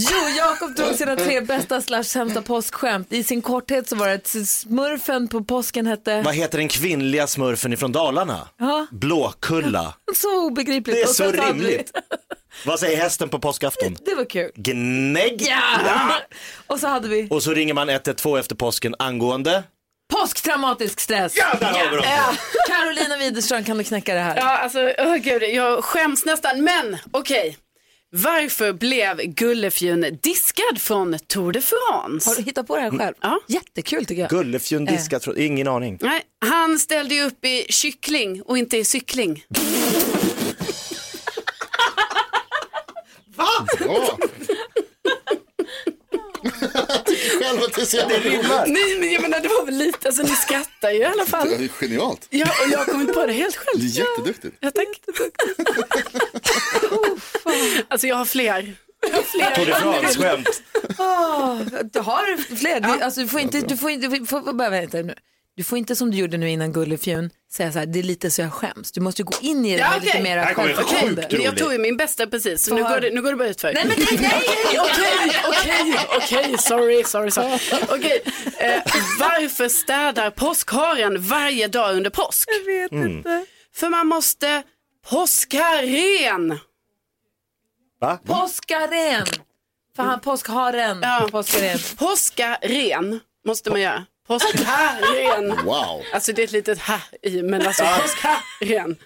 Jo, 0.00 0.28
Jakob 0.36 0.74
drog 0.74 0.94
sina 0.94 1.16
tre 1.16 1.40
bästa 1.40 1.80
slash 1.82 2.02
sämsta 2.02 2.42
påskskämt. 2.42 3.12
I 3.12 3.24
sin 3.24 3.42
korthet 3.42 3.88
så 3.88 3.96
var 3.96 4.08
det 4.08 4.14
att 4.14 4.48
smurfen 4.48 5.28
på 5.28 5.44
påsken 5.44 5.86
hette... 5.86 6.22
Vad 6.22 6.34
heter 6.34 6.58
den 6.58 6.68
kvinnliga 6.68 7.26
smurfen 7.26 7.72
ifrån 7.72 7.92
Dalarna? 7.92 8.48
Ja, 8.58 8.86
Blåkulla. 8.90 9.94
så 10.16 10.46
obegripligt. 10.46 10.96
Det 10.96 11.02
är 11.02 11.06
så 11.06 11.30
rimligt. 11.30 11.92
Vad 12.66 12.80
säger 12.80 12.96
hästen 13.02 13.28
på 13.28 13.38
påskafton? 13.38 13.96
Det 14.04 14.14
var 14.14 14.24
kul. 14.24 14.50
Gnägg. 14.54 15.42
Ja! 15.42 16.10
Och 16.66 16.80
så 16.80 16.86
hade 16.88 17.08
vi 17.08 17.28
Och 17.30 17.42
så 17.42 17.54
ringer 17.54 17.74
man 17.74 17.88
112 17.88 18.38
efter 18.40 18.54
påsken 18.54 18.94
angående... 18.98 19.62
påsktraumatisk 20.12 21.00
stress. 21.00 21.32
Ja, 21.36 21.56
där 21.60 21.66
har 21.66 21.90
vi 21.90 21.96
dem. 21.96 22.04
Ja. 22.06 22.32
Carolina 22.68 23.16
Widerström, 23.16 23.64
kan 23.64 23.78
du 23.78 23.84
knäcka 23.84 24.14
det 24.14 24.20
här? 24.20 24.36
Ja, 24.36 24.58
alltså, 24.58 24.92
åh 24.98 25.16
gud, 25.16 25.42
jag 25.42 25.84
skäms 25.84 26.24
nästan. 26.24 26.64
Men 26.64 26.96
okej, 27.10 27.56
varför 28.10 28.72
blev 28.72 29.16
Gullefjun 29.16 30.18
diskad 30.22 30.80
från 30.80 31.18
Tour 31.26 31.52
de 31.52 31.60
France? 31.60 32.30
Har 32.30 32.36
du 32.36 32.42
hittat 32.42 32.66
på 32.66 32.76
det 32.76 32.82
här 32.82 32.90
själv? 32.90 33.14
Ja. 33.20 33.40
Jättekul 33.48 34.04
tycker 34.04 34.22
jag. 34.22 34.30
Gullefjun 34.30 34.84
diskat, 34.84 35.26
äh. 35.26 35.46
ingen 35.46 35.68
aning. 35.68 35.98
Nej, 36.00 36.22
han 36.46 36.78
ställde 36.78 37.14
ju 37.14 37.22
upp 37.22 37.44
i 37.44 37.66
kyckling 37.68 38.42
och 38.42 38.58
inte 38.58 38.76
i 38.76 38.84
cykling. 38.84 39.44
Ja. 43.36 43.66
Jag 46.42 47.04
tycker 47.06 47.17
själv 47.28 47.62
att 47.62 47.72
det 47.72 47.80
är 47.80 47.84
så 47.84 47.96
jävla 47.96 48.16
roligt. 48.16 48.48
Nej, 48.66 48.98
men 48.98 49.12
jag 49.12 49.22
menar 49.22 49.40
det 49.40 49.48
var 49.48 49.64
väl 49.64 49.74
lite, 49.74 50.08
alltså 50.08 50.22
ni 50.22 50.28
skrattar 50.28 50.90
ju 50.90 50.98
i 50.98 51.04
alla 51.04 51.26
fall. 51.26 51.48
Det 51.48 51.64
är 51.64 51.68
genialt. 51.68 52.26
Ja, 52.30 52.46
och 52.64 52.70
jag 52.72 52.78
har 52.78 52.84
kommit 52.84 53.14
på 53.14 53.26
det 53.26 53.32
helt 53.32 53.56
själv. 53.56 53.80
Det 53.80 53.86
är 53.86 54.04
jätteduktigt. 54.04 54.56
Ja, 54.60 54.70
tack. 54.70 54.88
alltså 57.88 58.06
jag 58.06 58.16
har 58.16 58.24
fler. 58.24 58.76
Jag 59.00 59.16
har 59.16 59.22
fler. 59.22 59.54
Tour 59.54 59.66
de 59.66 59.72
France-skämt. 59.72 60.62
Du 61.92 62.00
har 62.00 62.56
fler. 62.56 62.80
Du, 62.80 63.02
alltså, 63.02 63.20
du 63.20 63.28
får 63.28 63.40
inte, 63.40 63.60
du 63.60 63.76
får 63.76 63.90
inte, 63.90 64.06
du 64.08 64.26
får, 64.26 64.52
bara 64.52 64.70
vänta 64.70 64.98
nu. 64.98 65.14
Du 65.58 65.64
får 65.64 65.78
inte 65.78 65.96
som 65.96 66.10
du 66.10 66.16
gjorde 66.16 66.36
nu 66.36 66.50
innan 66.50 66.72
Gullefjun 66.72 67.30
säga 67.52 67.72
så 67.72 67.78
här, 67.78 67.86
det 67.86 67.98
är 67.98 68.02
lite 68.02 68.30
så 68.30 68.42
jag 68.42 68.52
skäms. 68.52 68.92
Du 68.92 69.00
måste 69.00 69.22
gå 69.22 69.32
in 69.40 69.64
i 69.66 69.72
det 69.72 69.78
Ja, 69.78 69.88
med 69.90 69.96
okej. 69.98 70.06
lite 70.06 70.22
mer 70.22 70.54
självförtroende. 70.54 71.26
Jag 71.30 71.58
tog 71.58 71.72
ju 71.72 71.78
min 71.78 71.96
bästa 71.96 72.26
precis, 72.26 72.64
så 72.64 72.74
nu 72.74 72.82
går, 72.82 73.00
det, 73.00 73.10
nu 73.10 73.22
går 73.22 73.30
det 73.30 73.36
bara 73.36 73.48
ut 73.48 73.60
för. 73.60 73.72
Nej 73.72 73.84
men 73.86 73.96
nej, 73.98 74.18
nej. 74.20 74.78
Okej, 74.78 75.32
okej, 75.48 75.94
okej, 76.16 76.58
sorry, 76.58 77.04
sorry, 77.04 77.30
sorry. 77.30 77.58
Okej, 77.88 78.22
eh, 78.58 78.82
varför 79.20 79.68
städar 79.68 80.30
påskharen 80.30 81.22
varje 81.22 81.68
dag 81.68 81.96
under 81.96 82.10
påsk? 82.10 82.48
Jag 82.66 82.72
vet 82.72 82.92
inte. 82.92 83.46
För 83.74 83.88
man 83.88 84.06
måste 84.06 84.62
påska 85.10 85.82
ren. 85.82 86.58
Va? 88.00 88.18
Påskaren. 88.26 89.26
För 89.96 90.02
han 90.02 90.20
påskharen. 90.20 90.98
Ja. 91.02 91.28
Påskaren. 91.30 91.78
Påska 91.96 92.58
ren 92.62 93.20
måste 93.46 93.70
man 93.70 93.80
göra. 93.80 94.06
Påska 94.28 94.96
ren. 95.14 95.48
Wow. 95.64 96.02
Alltså 96.12 96.32
det 96.32 96.42
är 96.42 96.44
ett 96.44 96.52
litet 96.52 96.78
ha 96.78 97.00
i, 97.22 97.42
men 97.42 97.66
alltså 97.66 97.84
påska 98.00 98.42
ren. 98.60 98.96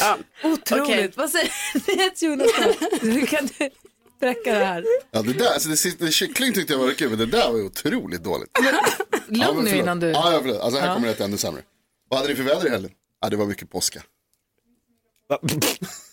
Ja. 0.00 0.18
Otroligt. 0.42 0.82
Okej. 0.82 1.12
Vad 1.16 1.30
säger 1.30 1.52
ni 1.96 2.26
Jonas? 2.26 2.50
Hur 3.00 3.26
kan 3.26 3.46
du 3.58 3.70
bräcka 4.20 4.58
det 4.58 4.64
här? 4.64 4.84
Ja, 5.10 5.22
det 5.22 5.32
där, 5.32 5.52
alltså 5.52 5.68
det 5.68 5.76
sista, 5.76 6.10
kyckling 6.10 6.52
tyckte 6.52 6.72
jag 6.72 6.80
var 6.80 6.92
kul, 6.92 7.10
men 7.10 7.18
det 7.18 7.26
där 7.26 7.50
var 7.50 7.58
ju 7.58 7.64
otroligt 7.64 8.24
dåligt. 8.24 8.50
Ja, 8.54 8.72
men 9.28 9.40
Lugn 9.40 9.64
nu 9.64 9.76
innan 9.76 10.00
du... 10.00 10.06
Ja, 10.06 10.32
ja, 10.32 10.38
förlåt. 10.42 10.60
Alltså 10.60 10.80
här 10.80 10.94
kommer 10.94 11.06
det 11.06 11.14
ett 11.14 11.20
ännu 11.20 11.36
sämre. 11.36 11.62
Vad 12.08 12.20
hade 12.20 12.30
ni 12.32 12.36
för 12.36 12.44
väder 12.44 12.66
i 12.66 12.70
helgen? 12.70 12.90
Ja, 13.20 13.28
det 13.28 13.36
var 13.36 13.46
mycket 13.46 13.70
påska. 13.70 14.02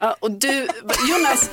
Ja, 0.00 0.16
och 0.20 0.30
du, 0.30 0.68
Jonas, 1.10 1.50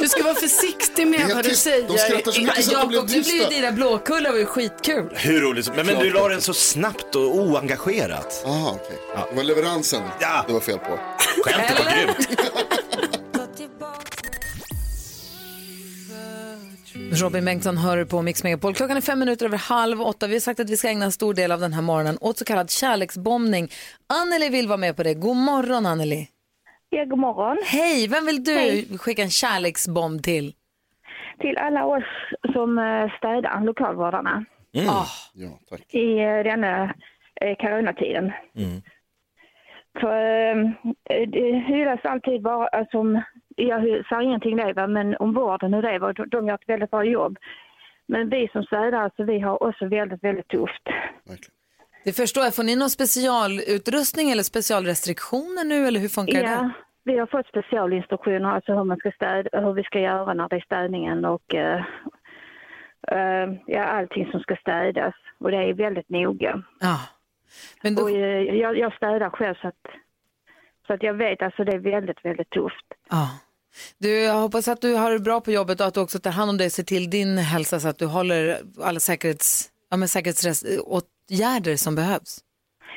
du 0.00 0.08
ska 0.08 0.22
vara 0.22 0.34
försiktig 0.34 1.06
med 1.06 1.28
vad 1.34 1.44
du 1.44 1.48
tyst. 1.50 1.62
säger. 1.62 1.88
De 1.88 1.98
skrattar 1.98 2.32
så 2.32 2.40
mycket 2.40 2.64
så 2.64 2.74
att 2.76 2.80
de 2.82 2.88
blev 2.88 3.00
Jakob, 3.00 3.10
ju 3.16 3.22
tysta. 3.22 3.48
dina 3.48 3.72
blåkullar 3.72 4.30
var 4.30 4.38
ju 4.38 4.46
skitkul. 4.46 5.08
Hur 5.16 5.40
roligt 5.40 5.64
som- 5.64 5.76
Men, 5.76 5.86
men 5.86 5.98
du 5.98 6.10
la 6.12 6.28
den 6.28 6.40
så 6.40 6.54
snabbt 6.54 7.14
och 7.14 7.36
oengagerat. 7.36 8.42
Aha, 8.46 8.78
okej. 8.84 8.98
Det 9.30 9.36
var 9.36 9.42
leveransen 9.44 10.02
Ja. 10.20 10.44
det 10.46 10.52
var 10.52 10.60
fel 10.60 10.78
på. 10.78 10.98
Skämtet 11.44 11.78
var 11.84 11.92
grymt. 11.92 12.28
Robin 17.12 17.44
Bengtsson 17.44 17.76
hör 17.78 18.04
på 18.04 18.22
Mix 18.22 18.42
Megapol. 18.42 18.74
Klockan 18.74 18.96
är 18.96 19.00
fem 19.00 19.18
minuter 19.18 19.46
över 19.46 19.58
halv 19.58 20.02
åtta. 20.02 20.26
Vi 20.26 20.32
har 20.34 20.40
sagt 20.40 20.60
att 20.60 20.70
vi 20.70 20.76
ska 20.76 20.88
ägna 20.88 21.04
en 21.04 21.12
stor 21.12 21.34
del 21.34 21.52
av 21.52 21.60
den 21.60 21.72
här 21.72 21.82
morgonen 21.82 22.18
åt 22.20 22.38
så 22.38 22.44
kallad 22.44 22.70
kärleksbombning. 22.70 23.72
Anneli 24.06 24.48
vill 24.48 24.68
vara 24.68 24.76
med 24.76 24.96
på 24.96 25.02
det. 25.02 25.14
God 25.14 25.36
morgon 25.36 25.86
Anneli. 25.86 26.28
Ja, 26.90 27.04
god 27.04 27.18
morgon. 27.18 27.56
Hej, 27.64 28.08
vem 28.08 28.26
vill 28.26 28.44
du 28.44 28.52
Hej. 28.54 28.98
skicka 28.98 29.22
en 29.22 29.30
kärleksbomb 29.30 30.22
till? 30.22 30.52
Till 31.40 31.58
alla 31.58 31.84
oss 31.86 32.04
som 32.52 32.78
eh, 32.78 33.16
städar 33.18 33.64
lokalvårdarna 33.64 34.44
Ah, 34.88 35.06
Ja, 35.34 35.48
tack. 35.70 35.94
i 35.94 36.18
eh, 36.18 36.42
denna 36.44 36.94
eh, 37.40 37.56
coronatiden. 37.56 38.32
Mm. 38.56 38.82
För 40.00 40.54
det 41.26 41.58
hyllas 41.66 42.00
alltid 42.04 42.42
bara, 42.42 42.86
som, 42.90 43.22
jag 43.56 43.80
säger 43.82 44.20
ingenting 44.22 44.56
det, 44.56 44.86
men 44.86 45.16
om 45.16 45.34
vården 45.34 45.74
och 45.74 45.82
det, 45.82 45.98
va, 45.98 46.12
de, 46.12 46.46
gör 46.46 46.54
ett 46.54 46.68
väldigt 46.68 46.90
bra 46.90 47.04
jobb. 47.04 47.38
Men 48.06 48.28
vi 48.28 48.48
som 48.52 48.62
städare, 48.62 48.98
alltså, 49.00 49.24
vi 49.24 49.40
har 49.40 49.62
också 49.62 49.86
väldigt, 49.88 50.24
väldigt 50.24 50.48
tufft. 50.48 50.82
Verkligen. 51.24 51.57
Det 52.08 52.12
förstår 52.12 52.44
jag. 52.44 52.54
Får 52.54 52.62
ni 52.62 52.76
någon 52.76 52.90
specialutrustning 52.90 54.30
eller 54.30 54.42
specialrestriktioner 54.42 55.64
nu 55.64 55.86
eller 55.86 56.00
hur 56.00 56.08
funkar 56.08 56.42
Ja, 56.42 56.48
det? 56.50 56.70
vi 57.04 57.18
har 57.18 57.26
fått 57.26 57.46
specialinstruktioner, 57.46 58.48
alltså 58.54 58.72
hur, 58.74 58.84
man 58.84 58.96
ska 58.96 59.10
städa, 59.10 59.60
hur 59.60 59.72
vi 59.72 59.82
ska 59.82 59.98
göra 60.00 60.34
när 60.34 60.48
det 60.48 60.56
är 60.56 60.60
städningen 60.60 61.24
och 61.24 61.54
eh, 61.54 61.80
eh, 63.12 63.46
ja, 63.66 63.84
allting 63.84 64.30
som 64.30 64.40
ska 64.40 64.56
städas. 64.56 65.14
Och 65.38 65.50
det 65.50 65.56
är 65.56 65.74
väldigt 65.74 66.08
noga. 66.10 66.62
Ja. 66.80 67.00
Men 67.82 67.94
då, 67.94 68.02
Och, 68.02 68.10
eh, 68.10 68.42
jag, 68.64 68.78
jag 68.78 68.92
städar 68.96 69.30
själv 69.30 69.54
så 69.62 69.68
att, 69.68 69.84
så 70.86 70.92
att 70.92 71.02
jag 71.02 71.14
vet 71.14 71.42
alltså 71.42 71.64
det 71.64 71.72
är 71.72 71.78
väldigt, 71.78 72.24
väldigt 72.24 72.50
tufft. 72.50 72.86
ja. 73.10 73.28
Du, 73.98 74.20
jag 74.20 74.34
hoppas 74.34 74.68
att 74.68 74.80
du 74.80 74.94
har 74.94 75.10
det 75.12 75.18
bra 75.18 75.40
på 75.40 75.50
jobbet 75.50 75.80
och 75.80 75.86
att 75.86 75.94
du 75.94 76.00
också 76.00 76.18
tar 76.18 76.30
hand 76.30 76.50
om 76.50 76.56
dig 76.56 76.66
och 76.66 76.72
ser 76.72 76.82
till 76.82 77.10
din 77.10 77.38
hälsa 77.38 77.80
så 77.80 77.88
att 77.88 77.98
du 77.98 78.06
håller 78.06 78.58
alla 78.82 79.00
säkerhets, 79.00 79.70
ja, 79.90 79.96
men 79.96 80.08
säkerhetsåtgärder 80.08 81.76
som 81.76 81.94
behövs. 81.94 82.38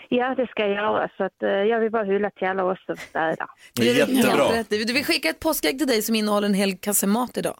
Ja, 0.09 0.35
det 0.35 0.47
ska 0.47 0.61
jag 0.61 0.71
göra. 0.71 1.09
Så 1.17 1.23
att, 1.23 1.43
eh, 1.43 1.49
jag 1.49 1.79
vill 1.79 1.91
bara 1.91 2.03
hylla 2.03 2.29
till 2.29 2.47
alla 2.47 2.63
oss 2.63 2.85
som 2.85 2.95
städar. 2.97 3.47
Det 3.75 3.89
är 3.89 3.95
jättebra. 3.95 4.63
Du 4.69 4.93
vill 4.93 5.05
skicka 5.05 5.29
ett 5.29 5.39
påskägg 5.39 5.77
till 5.77 5.87
dig 5.87 6.01
som 6.01 6.15
innehåller 6.15 6.47
en 6.47 6.53
hel 6.53 6.77
kasse 6.77 7.07
mat 7.07 7.37
idag. 7.37 7.57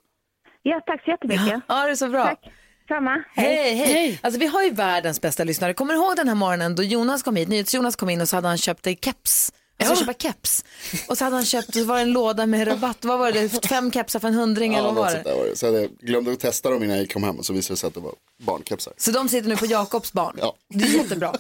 Ja, 0.62 0.82
tack 0.86 1.04
så 1.04 1.12
jättemycket. 1.12 1.62
Ja, 1.68 1.86
det 1.86 1.92
är 1.92 1.96
så 1.96 2.08
bra. 2.08 2.26
Tack. 2.26 2.52
Samma. 2.88 3.24
Hej, 3.36 3.76
hej. 3.76 4.20
Alltså 4.24 4.40
vi 4.40 4.46
har 4.48 4.64
ju 4.64 4.70
världens 4.72 5.22
bästa 5.22 5.44
lyssnare. 5.44 5.74
Kommer 5.74 5.94
du 5.94 6.00
ihåg 6.00 6.16
den 6.16 6.28
här 6.28 6.36
morgonen 6.36 6.76
då 6.76 6.84
Jonas 6.84 7.24
kom 7.24 7.36
hit, 7.36 7.50
NyhetsJonas 7.50 7.96
kom 7.96 8.10
in 8.10 8.22
och 8.22 8.28
så 8.28 8.38
hade 8.38 8.48
han 8.48 8.58
köpt 8.58 8.84
dig 8.84 9.00
keps. 9.02 9.54
Alltså 9.90 10.06
köpa 10.06 10.14
keps. 10.20 10.66
Och 11.08 11.18
så 11.18 11.24
hade 11.24 11.36
han 11.36 11.46
köpt, 11.46 11.74
så 11.74 11.84
var 11.84 11.96
det 11.96 12.02
en 12.02 12.12
låda 12.12 12.46
med 12.46 12.68
rabatt. 12.68 13.06
Vad 13.06 13.20
var 13.20 13.32
det? 13.32 13.66
Fem 13.68 13.92
kepsar 13.92 14.20
för 14.20 14.28
en 14.28 14.34
hundring 14.34 14.74
eller 14.74 14.88
Ja, 14.90 14.94
vad 14.94 15.06
något 15.06 15.14
var 15.26 15.32
det? 15.32 15.38
var 15.38 15.46
det. 15.46 15.56
Så 15.56 15.66
jag 15.66 15.90
glömde 16.00 16.32
att 16.32 16.40
testa 16.40 16.70
dem 16.70 16.84
innan 16.84 16.98
jag 16.98 17.10
kom 17.10 17.24
hem 17.24 17.40
och 17.40 17.46
så 17.46 17.54
visade 17.54 17.74
det 17.74 17.78
sig 17.80 17.88
att 17.88 17.94
det 17.94 18.00
var 18.00 18.14
barnkepsar. 18.38 18.94
Så 18.98 19.12
de 19.12 19.30
sitter 19.30 19.50
nu 19.50 19.58
på 19.58 19.66
Jakobs 19.66 20.14
barn. 20.14 20.36
Ja. 20.40 20.56
Det 20.70 20.84
är 20.86 20.90
jättebra. 20.98 21.34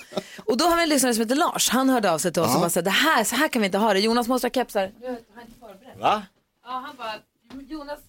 Och 0.45 0.57
då 0.57 0.65
har 0.65 0.75
vi 0.77 0.83
en 0.83 0.89
lyssnare 0.89 1.13
som 1.13 1.21
heter 1.24 1.36
Lars. 1.36 1.69
Han 1.69 1.89
hörde 1.89 2.12
av 2.12 2.17
sig 2.17 2.33
till 2.33 2.41
oss 2.41 2.55
och 2.55 2.62
bara 2.62 2.69
sa, 2.69 2.81
det 2.81 2.89
här, 2.89 3.24
så 3.24 3.36
här 3.36 3.48
kan 3.48 3.62
vi 3.62 3.65
inte 3.65 3.77
ha 3.77 3.93
det. 3.93 4.00
Jonas 4.00 4.27
måste 4.27 4.48
ha 4.48 4.51
kepsar. 4.51 4.91
Nu 5.00 5.05
har 5.07 5.12
jag 5.36 5.43
inte 5.43 5.60
förberett. 5.60 6.00
Va? 6.00 6.24
Ja, 6.63 6.69
han 6.86 6.95
bara, 6.98 7.13
Jonas 7.69 8.00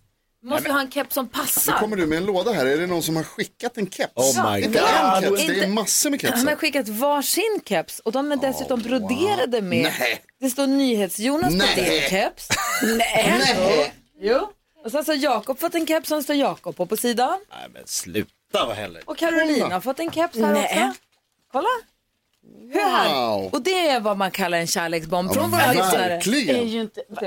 måste 0.43 0.73
ha 0.73 0.81
en 0.81 0.91
keps 0.91 1.15
som 1.15 1.25
Nu 1.25 1.31
passar. 1.41 1.73
kommer 1.79 1.97
du 1.97 2.07
med 2.07 2.19
en 2.19 2.25
låda 2.27 2.53
här. 2.53 2.67
Är 2.67 2.77
det 2.79 2.87
någon 2.87 3.03
som 3.03 3.17
har 3.17 3.23
skickat 3.23 3.77
en 3.79 3.91
keps? 3.91 4.13
Oh 4.15 4.53
my 4.53 4.61
Inte 4.63 4.79
en 4.81 5.23
god. 5.23 5.39
keps, 5.39 5.47
det 5.47 5.65
är 5.65 5.67
massor 5.69 6.11
med 6.11 6.23
Han 6.23 6.33
har 6.33 6.39
kepsar. 6.39 6.57
skickat 6.57 6.89
varsin 6.89 7.61
keps 7.65 7.99
och 7.99 8.13
de 8.13 8.33
är 8.33 8.37
dessutom 8.37 8.81
broderade 8.83 9.63
med. 9.63 9.93
Nej. 10.01 10.23
Det 10.41 10.51
står 10.51 10.67
NyhetsJonas 10.67 11.53
Nej. 11.55 11.75
broderkeps. 11.77 12.49
Nej. 12.83 13.43
Nej. 13.57 13.93
Jo. 14.21 14.49
Och 14.85 14.91
sen 14.91 15.05
så 15.05 15.13
har 15.13 15.17
Jakob 15.17 15.59
fått 15.59 15.75
en 15.75 15.87
keps 15.87 16.09
som 16.09 16.23
står 16.23 16.37
Jakob 16.37 16.77
på 16.77 16.87
på 16.87 16.97
sidan. 16.97 17.39
Nej 17.51 17.69
men 17.75 17.83
sluta 17.87 18.31
vad 18.53 18.77
heller. 18.77 19.03
Och 19.05 19.17
Carolina 19.19 19.69
har 19.75 19.81
fått 19.81 19.99
en 20.01 20.11
keps 20.11 20.37
här 20.39 20.53
Nej. 20.53 20.65
också. 20.89 21.01
Kolla. 21.53 21.69
Hur? 22.73 23.15
Wow. 23.15 23.51
Och 23.53 23.63
det 23.63 23.89
är 23.89 24.01
vad 24.01 24.17
man 24.17 24.31
kallar 24.31 24.59
en 24.59 24.67
kärleksbomb 24.67 25.35
från 25.35 25.51
våra 25.51 25.73
lyssnare. 25.73 26.21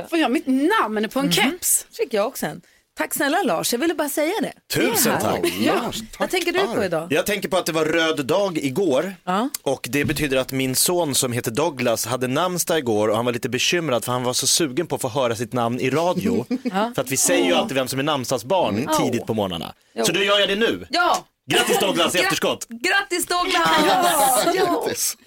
Får 0.10 0.19
jag 0.19 0.31
mitt 0.31 0.48
namn 0.48 1.10
på 1.10 1.19
en 1.19 1.31
keps? 1.31 1.88
fick 1.98 2.13
jag 2.13 2.27
också 2.27 2.45
en. 2.45 2.62
Tack 2.97 3.13
snälla 3.13 3.43
Lars, 3.43 3.73
jag 3.73 3.79
ville 3.79 3.93
bara 3.93 4.09
säga 4.09 4.33
det. 4.41 4.53
Tusen 4.73 5.13
Det 5.13 5.21
tack. 5.21 5.39
Ja. 5.59 5.73
Lars, 5.73 5.99
tack 5.99 6.19
Vad 6.19 6.29
tänker 6.29 6.51
du 6.51 6.59
på 6.75 6.83
idag? 6.83 7.07
Jag 7.13 7.25
tänker 7.25 7.49
på 7.49 7.57
att 7.57 7.65
det 7.65 7.71
var 7.71 7.85
röd 7.85 8.25
dag 8.25 8.57
igår 8.57 9.15
Ja. 9.23 9.49
och 9.63 9.87
det 9.91 10.05
betyder 10.05 10.37
att 10.37 10.51
min 10.51 10.75
son 10.75 11.15
som 11.15 11.31
heter 11.31 11.51
Douglas 11.51 12.05
hade 12.05 12.27
namnsdag 12.27 12.77
igår 12.79 13.07
och 13.07 13.15
han 13.15 13.25
var 13.25 13.31
lite 13.33 13.49
bekymrad 13.49 14.05
för 14.05 14.11
han 14.11 14.23
var 14.23 14.33
så 14.33 14.47
sugen 14.47 14.87
på 14.87 14.95
att 14.95 15.01
få 15.01 15.09
höra 15.09 15.35
sitt 15.35 15.53
namn 15.53 15.79
i 15.79 15.89
radio. 15.89 16.45
För 16.95 17.01
att 17.01 17.11
vi 17.11 17.17
säger 17.17 17.45
ju 17.45 17.53
alltid 17.53 17.75
vem 17.75 17.87
som 17.87 17.99
är 17.99 18.03
namnsdagsbarn 18.03 18.89
tidigt 19.01 19.25
på 19.25 19.33
morgnarna. 19.33 19.73
Så 20.05 20.11
då 20.11 20.23
gör 20.23 20.39
jag 20.39 20.49
det 20.49 20.55
nu. 20.55 20.85
Ja, 20.89 21.25
Grattis 21.51 21.79
Douglas 21.79 22.15
i 22.15 22.19
efterskott. 22.19 22.67
grattis 22.69 23.25
Douglas! 23.25 24.45
Grattis. 24.55 25.17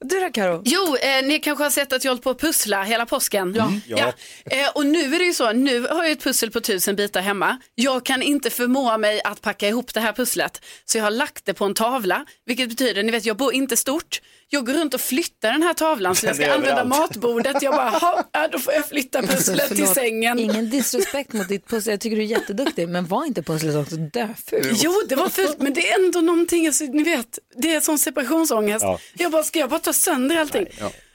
Du 0.00 0.20
då 0.20 0.30
Karo? 0.32 0.62
Jo, 0.64 0.96
eh, 0.96 1.24
ni 1.26 1.38
kanske 1.38 1.64
har 1.64 1.70
sett 1.70 1.92
att 1.92 2.04
jag 2.04 2.10
hållit 2.10 2.24
på 2.24 2.30
att 2.30 2.40
pussla 2.40 2.82
hela 2.82 3.06
påsken. 3.06 3.54
Ja. 3.56 3.72
Ja. 3.86 4.12
Eh, 4.56 4.68
och 4.74 4.86
nu 4.86 5.14
är 5.14 5.18
det 5.18 5.24
ju 5.24 5.34
så, 5.34 5.52
nu 5.52 5.80
har 5.80 6.02
jag 6.02 6.10
ett 6.12 6.22
pussel 6.22 6.50
på 6.50 6.60
tusen 6.60 6.96
bitar 6.96 7.20
hemma. 7.20 7.58
Jag 7.74 8.04
kan 8.04 8.22
inte 8.22 8.50
förmå 8.50 8.98
mig 8.98 9.20
att 9.24 9.40
packa 9.40 9.68
ihop 9.68 9.94
det 9.94 10.00
här 10.00 10.12
pusslet. 10.12 10.64
Så 10.84 10.98
jag 10.98 11.04
har 11.04 11.10
lagt 11.10 11.44
det 11.44 11.54
på 11.54 11.64
en 11.64 11.74
tavla, 11.74 12.24
vilket 12.46 12.68
betyder, 12.68 13.02
ni 13.02 13.12
vet 13.12 13.24
jag 13.24 13.36
bor 13.36 13.54
inte 13.54 13.76
stort. 13.76 14.20
Jag 14.48 14.66
går 14.66 14.72
runt 14.72 14.94
och 14.94 15.00
flyttar 15.00 15.52
den 15.52 15.62
här 15.62 15.74
tavlan 15.74 16.14
så 16.16 16.26
jag 16.26 16.36
ska 16.42 16.52
använda 16.54 16.84
matbordet. 16.84 17.62
Jag 17.62 17.74
bara, 17.74 17.88
"Ha, 17.90 18.24
ja, 18.32 18.48
då 18.52 18.58
får 18.58 18.74
jag 18.74 18.88
flytta 18.88 19.22
pusslet 19.26 19.68
till 19.68 19.76
Förlåt, 19.76 19.94
sängen. 19.94 20.38
Ingen 20.38 20.70
disrespekt 20.70 21.32
mot 21.32 21.48
ditt 21.48 21.68
pussel, 21.68 21.90
jag 21.90 22.00
tycker 22.00 22.16
du 22.16 22.22
är 22.22 22.26
jätteduktig, 22.26 22.88
men 22.88 23.06
var 23.06 23.24
inte 23.24 23.42
pusslet 23.42 23.76
också 23.76 23.96
döfult? 23.96 24.82
Jo, 24.82 25.02
det 25.08 25.14
var 25.16 25.28
fult, 25.34 25.56
men 25.58 25.74
det 25.74 25.88
är 25.90 26.04
ändå 26.04 26.20
någonting, 26.20 26.66
alltså, 26.66 26.84
ni 26.84 27.02
vet, 27.02 27.38
det 27.56 27.74
är 27.74 27.80
sån 27.80 27.98
separationsångest. 27.98 28.82
Ja. 28.82 28.98
Jag 29.14 29.32
bara, 29.32 29.42
ska 29.42 29.58
jag 29.58 29.70
bara 29.70 29.80
ta 29.80 29.92
sönder 29.92 30.36
allting? 30.36 30.66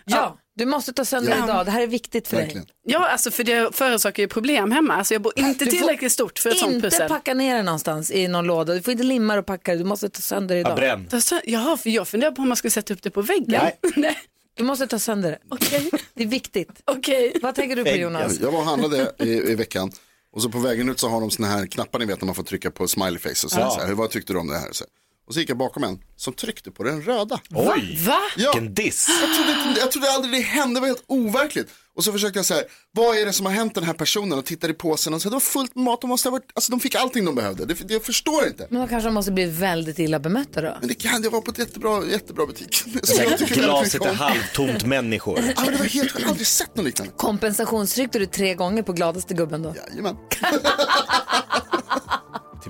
Ja, 0.05 0.37
du 0.55 0.65
måste 0.65 0.93
ta 0.93 1.05
sönder 1.05 1.35
Ja. 1.37 1.43
idag, 1.43 1.65
det 1.65 1.71
här 1.71 1.81
är 1.81 1.87
viktigt 1.87 2.27
för 2.27 2.37
Verkligen. 2.37 2.63
dig. 2.65 2.73
Ja, 2.83 3.07
alltså 3.07 3.31
för 3.31 3.43
det 3.43 3.75
försakar 3.75 4.23
ju 4.23 4.27
problem 4.27 4.71
hemma. 4.71 4.93
Alltså 4.95 5.13
jag 5.13 5.21
bor 5.21 5.33
inte 5.39 5.65
Du 5.65 5.71
får 5.71 5.77
tillräckligt 5.77 6.11
stort 6.11 6.39
för 6.39 6.49
ett 6.49 6.57
sånt 6.57 6.73
Inte 6.73 6.89
pussel. 6.89 7.07
packa 7.09 7.33
ner 7.33 7.55
det 7.57 7.63
någonstans 7.63 8.11
i 8.11 8.27
någon 8.27 8.45
låda, 8.47 8.73
du 8.73 8.81
får 8.81 8.91
inte 8.91 9.03
limma 9.03 9.39
och 9.39 9.45
packa 9.45 9.71
det, 9.71 9.77
du 9.77 9.83
måste 9.83 10.09
ta 10.09 10.21
sönder 10.21 10.55
det 10.55 10.61
Ja, 10.61 10.67
idag. 10.67 10.75
bränn. 10.77 11.07
Ta 11.09 11.17
sö- 11.17 11.41
Jaha, 11.45 11.77
för 11.77 11.89
jag 11.89 12.07
funderar 12.07 12.31
på 12.31 12.41
om 12.41 12.47
man 12.47 12.57
ska 12.57 12.69
sätta 12.69 12.93
upp 12.93 13.03
det 13.03 13.09
på 13.09 13.21
väggen. 13.21 13.45
Nej. 13.63 13.79
Nej. 13.95 14.17
Du 14.53 14.63
måste 14.63 14.87
ta 14.87 14.99
sönder 14.99 15.29
det. 15.31 15.37
Okej. 15.49 15.89
Det 16.13 16.23
är 16.23 16.27
viktigt. 16.27 16.69
Okej. 16.85 17.33
Vad 17.41 17.55
tänker 17.55 17.75
du 17.75 17.83
på 17.83 17.89
Jonas? 17.89 18.39
Jag 18.41 18.51
var 18.51 18.59
och 18.59 18.65
handlade 18.65 19.11
i, 19.19 19.51
i 19.51 19.55
veckan 19.55 19.91
och 20.35 20.41
så 20.41 20.49
på 20.49 20.59
vägen 20.59 20.89
ut 20.89 20.99
så 20.99 21.09
har 21.09 21.21
de 21.21 21.31
såna 21.31 21.47
här 21.47 21.65
knappar 21.65 21.99
ni 21.99 22.05
vet 22.05 22.21
när 22.21 22.25
man 22.25 22.35
får 22.35 22.43
trycka 22.43 22.71
på 22.71 22.87
smiley 22.87 23.19
face 23.19 23.29
och 23.29 23.51
så, 23.51 23.59
Ja. 23.59 23.69
så 23.69 23.79
här, 23.79 23.93
vad 23.93 24.09
tyckte 24.09 24.33
du 24.33 24.39
om 24.39 24.47
det 24.47 24.57
här? 24.57 24.69
Så, 24.71 24.85
och 25.29 25.33
så 25.33 25.39
gick 25.39 25.49
jag 25.49 25.57
bakom 25.57 25.83
en 25.83 25.99
som 26.15 26.33
tryckte 26.33 26.71
på 26.71 26.83
den 26.83 27.01
röda. 27.01 27.39
Oj, 27.55 27.99
Va? 28.05 28.19
Ja. 28.37 28.51
vilken 28.53 28.73
diss. 28.73 29.07
Jag 29.21 29.35
trodde, 29.35 29.79
jag 29.79 29.91
trodde 29.91 30.11
aldrig 30.11 30.33
det 30.33 30.41
hände, 30.41 30.75
det 30.75 30.79
var 30.81 30.87
helt 30.87 31.03
overkligt. 31.07 31.69
Och 31.95 32.03
så 32.03 32.11
försökte 32.11 32.39
jag 32.39 32.45
säga, 32.45 32.63
vad 32.91 33.17
är 33.17 33.25
det 33.25 33.33
som 33.33 33.45
har 33.45 33.53
hänt 33.53 33.75
den 33.75 33.83
här 33.83 33.93
personen? 33.93 34.39
Och 34.39 34.45
tittade 34.45 34.73
i 34.73 34.75
påsen 34.75 35.13
och 35.13 35.21
så 35.21 35.29
det 35.29 35.33
var 35.33 35.39
fullt 35.39 35.75
med 35.75 35.83
mat, 35.83 36.01
de, 36.01 36.07
måste 36.07 36.29
ha 36.29 36.31
varit, 36.31 36.51
alltså, 36.53 36.71
de 36.71 36.79
fick 36.79 36.95
allting 36.95 37.25
de 37.25 37.35
behövde. 37.35 37.65
Det, 37.65 37.73
det, 37.87 37.93
jag 37.93 38.03
förstår 38.03 38.47
inte. 38.47 38.67
Men 38.69 38.81
då 38.81 38.87
kanske 38.87 39.07
de 39.07 39.13
måste 39.13 39.31
bli 39.31 39.45
väldigt 39.45 39.99
illa 39.99 40.19
bemötta 40.19 40.61
då? 40.61 40.77
Men 40.79 40.87
det 40.87 40.93
kan, 40.93 41.23
jag 41.23 41.31
var 41.31 41.41
på 41.41 41.51
ett 41.51 41.57
jättebra, 41.57 42.05
jättebra 42.05 42.45
butik. 42.45 42.75
Så 43.03 43.23
jag 43.23 43.37
tycker 43.37 43.55
Glaset 43.55 44.05
är 44.05 44.09
om. 44.09 44.15
halvtomt 44.15 44.85
människor. 44.85 45.39
Ja, 45.39 45.61
men 45.63 45.71
det 45.73 45.77
var 45.79 45.85
helt, 45.85 46.11
jag 46.15 46.21
har 46.21 46.29
aldrig 46.29 46.47
sett 46.47 46.75
något 46.75 46.85
liknande. 46.85 47.13
Kompensationstryckte 47.17 48.19
du 48.19 48.25
tre 48.25 48.55
gånger 48.55 48.83
på 48.83 48.93
gladaste 48.93 49.33
gubben 49.33 49.61
då? 49.61 49.75
Jajamän. 49.89 50.15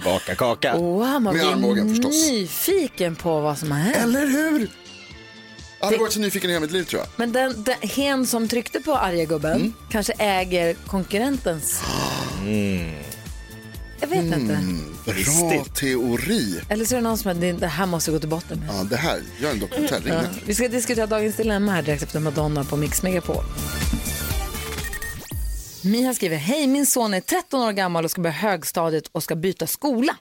Tillbaka 0.04 0.36
kaka. 0.36 0.78
Wow, 0.78 1.00
man 1.08 1.24
Med 1.24 1.34
blir 1.34 1.52
armbågen 1.52 1.90
förstås. 1.90 2.30
nyfiken 2.30 3.16
på 3.16 3.42
vad 3.42 3.58
som 3.58 3.72
har 3.72 3.80
hänt. 3.80 3.98
Eller 3.98 4.28
hur? 4.28 4.70
Jag 5.80 5.86
hade 5.86 5.98
varit 5.98 6.14
så 6.14 6.20
nyfiken 6.20 6.50
i 6.50 6.54
hela 6.54 6.62
mitt 6.62 6.72
liv 6.72 6.84
tror 6.84 7.02
jag. 7.02 7.10
Men 7.16 7.32
den, 7.32 7.64
den 7.64 7.76
hen 7.82 8.28
som 8.28 8.48
tryckte 8.48 8.80
på 8.80 8.96
arga 8.96 9.26
gubben 9.26 9.56
Mm. 9.56 9.74
kanske 9.92 10.14
äger 10.18 10.74
konkurrentens... 10.74 11.82
Jag 14.02 14.08
vet 14.08 14.24
inte. 14.24 14.36
Mm. 14.54 14.96
Bra 15.06 15.66
teori. 15.66 16.60
Eller 16.70 16.86
så 16.86 16.96
är 16.96 16.98
det 16.98 17.04
någon 17.04 17.18
som 17.18 17.44
är, 17.44 17.54
det 17.54 17.68
här 17.68 17.86
måste 17.86 18.12
gå 18.12 18.20
till 18.20 18.30
botten 18.30 18.60
med. 18.60 18.70
Ja, 18.76 18.84
det 18.84 18.96
här, 18.98 19.22
gör 19.42 19.52
en 19.52 19.60
dokumentär, 19.60 20.00
ring 20.00 20.14
Ja. 20.14 20.22
mig. 20.22 20.30
Vi 20.46 20.56
ska 20.56 20.68
diskutera 20.68 21.06
dagens 21.08 21.36
dilemma 21.36 21.72
här 21.72 21.82
direkt 21.82 22.04
efter 22.04 22.20
Madonna 22.20 22.64
på 22.64 22.78
Mix 22.78 23.04
Megapol. 23.04 23.44
Mia 25.84 26.14
skriver, 26.14 26.38
hej 26.38 26.68
min 26.68 26.86
son 26.86 27.14
är 27.14 27.22
13 27.22 27.62
år 27.62 27.72
gammal 27.72 28.06
och 28.06 28.12
ska 28.12 28.22
börja 28.22 28.34
högstadiet 28.34 29.08
och 29.12 29.24
ska 29.24 29.36
byta 29.36 29.68
skola. 29.68 30.18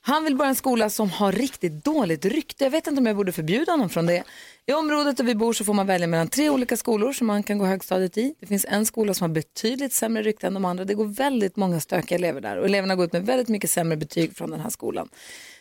Han 0.00 0.24
vill 0.24 0.36
börja 0.36 0.48
en 0.48 0.54
skola 0.54 0.90
som 0.90 1.10
har 1.10 1.32
riktigt 1.32 1.84
dåligt 1.84 2.24
rykte. 2.24 2.64
Jag 2.64 2.70
vet 2.70 2.86
inte 2.86 2.98
om 3.00 3.06
jag 3.06 3.16
borde 3.16 3.32
förbjuda 3.32 3.72
honom 3.72 3.88
från 3.88 4.06
det. 4.06 4.24
I 4.66 4.72
området 4.72 5.16
där 5.16 5.24
vi 5.24 5.34
bor 5.34 5.52
så 5.52 5.64
får 5.64 5.74
man 5.74 5.86
välja 5.86 6.06
mellan 6.06 6.28
tre 6.28 6.50
olika 6.50 6.76
skolor 6.76 7.12
som 7.12 7.26
man 7.26 7.42
kan 7.42 7.58
gå 7.58 7.64
högstadiet 7.64 8.18
i. 8.18 8.34
Det 8.40 8.46
finns 8.46 8.66
en 8.68 8.86
skola 8.86 9.14
som 9.14 9.24
har 9.24 9.34
betydligt 9.34 9.92
sämre 9.92 10.22
rykte 10.22 10.46
än 10.46 10.54
de 10.54 10.64
andra. 10.64 10.84
Det 10.84 10.94
går 10.94 11.04
väldigt 11.04 11.56
många 11.56 11.80
stökiga 11.80 12.18
elever 12.18 12.40
där 12.40 12.56
och 12.56 12.64
eleverna 12.64 12.94
går 12.94 13.04
ut 13.04 13.12
med 13.12 13.26
väldigt 13.26 13.48
mycket 13.48 13.70
sämre 13.70 13.96
betyg 13.96 14.36
från 14.36 14.50
den 14.50 14.60
här 14.60 14.70
skolan. 14.70 15.08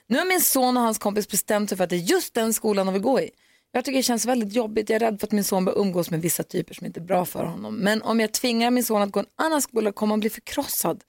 Nu 0.07 0.17
har 0.17 0.25
min 0.25 0.41
son 0.41 0.77
och 0.77 0.83
hans 0.83 0.97
kompis 0.97 1.27
bestämt 1.27 1.69
sig 1.69 1.77
för 1.77 1.83
att 1.83 1.89
det 1.89 1.95
är 1.95 2.11
just 2.11 2.33
den 2.33 2.53
skolan 2.53 2.85
de 2.85 2.93
vill 2.93 3.01
gå 3.01 3.19
i. 3.19 3.29
Jag 3.75 3.85
tycker 3.85 3.97
det 3.97 4.03
känns 4.03 4.25
väldigt 4.25 4.53
jobbigt. 4.53 4.89
Jag 4.89 4.95
är 4.95 4.99
rädd 4.99 5.19
för 5.19 5.27
att 5.27 5.31
min 5.31 5.43
son 5.43 5.65
börjar 5.65 5.79
umgås 5.79 6.11
med 6.11 6.21
vissa 6.21 6.43
typer 6.43 6.73
som 6.73 6.85
inte 6.85 6.99
är 6.99 7.03
bra 7.03 7.25
för 7.25 7.45
honom. 7.45 7.75
Men 7.75 8.01
om 8.01 8.19
jag 8.19 8.31
tvingar 8.31 8.71
min 8.71 8.83
son 8.83 9.01
att 9.01 9.11
gå 9.11 9.19
en 9.19 9.25
annan 9.35 9.61
skola 9.61 9.91
kommer 9.91 10.13
han 10.13 10.19
bli 10.19 10.29
förkrossad. 10.29 11.03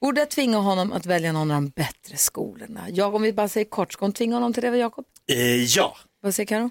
Borde 0.00 0.20
jag 0.20 0.30
tvinga 0.30 0.58
honom 0.58 0.92
att 0.92 1.06
välja 1.06 1.32
någon 1.32 1.50
av 1.50 1.62
de 1.62 1.68
bättre 1.68 2.16
skolorna? 2.16 2.90
Jag, 2.90 3.14
om 3.14 3.22
vi 3.22 3.32
bara 3.32 3.48
säger 3.48 3.64
kort, 3.64 3.92
ska 3.92 4.04
hon 4.04 4.12
tvinga 4.12 4.36
honom 4.36 4.52
till 4.52 4.62
det, 4.62 4.76
Jakob? 4.76 5.04
Eh, 5.28 5.64
ja. 5.64 5.96
Vad 6.20 6.34
säger 6.34 6.46
Karo? 6.46 6.70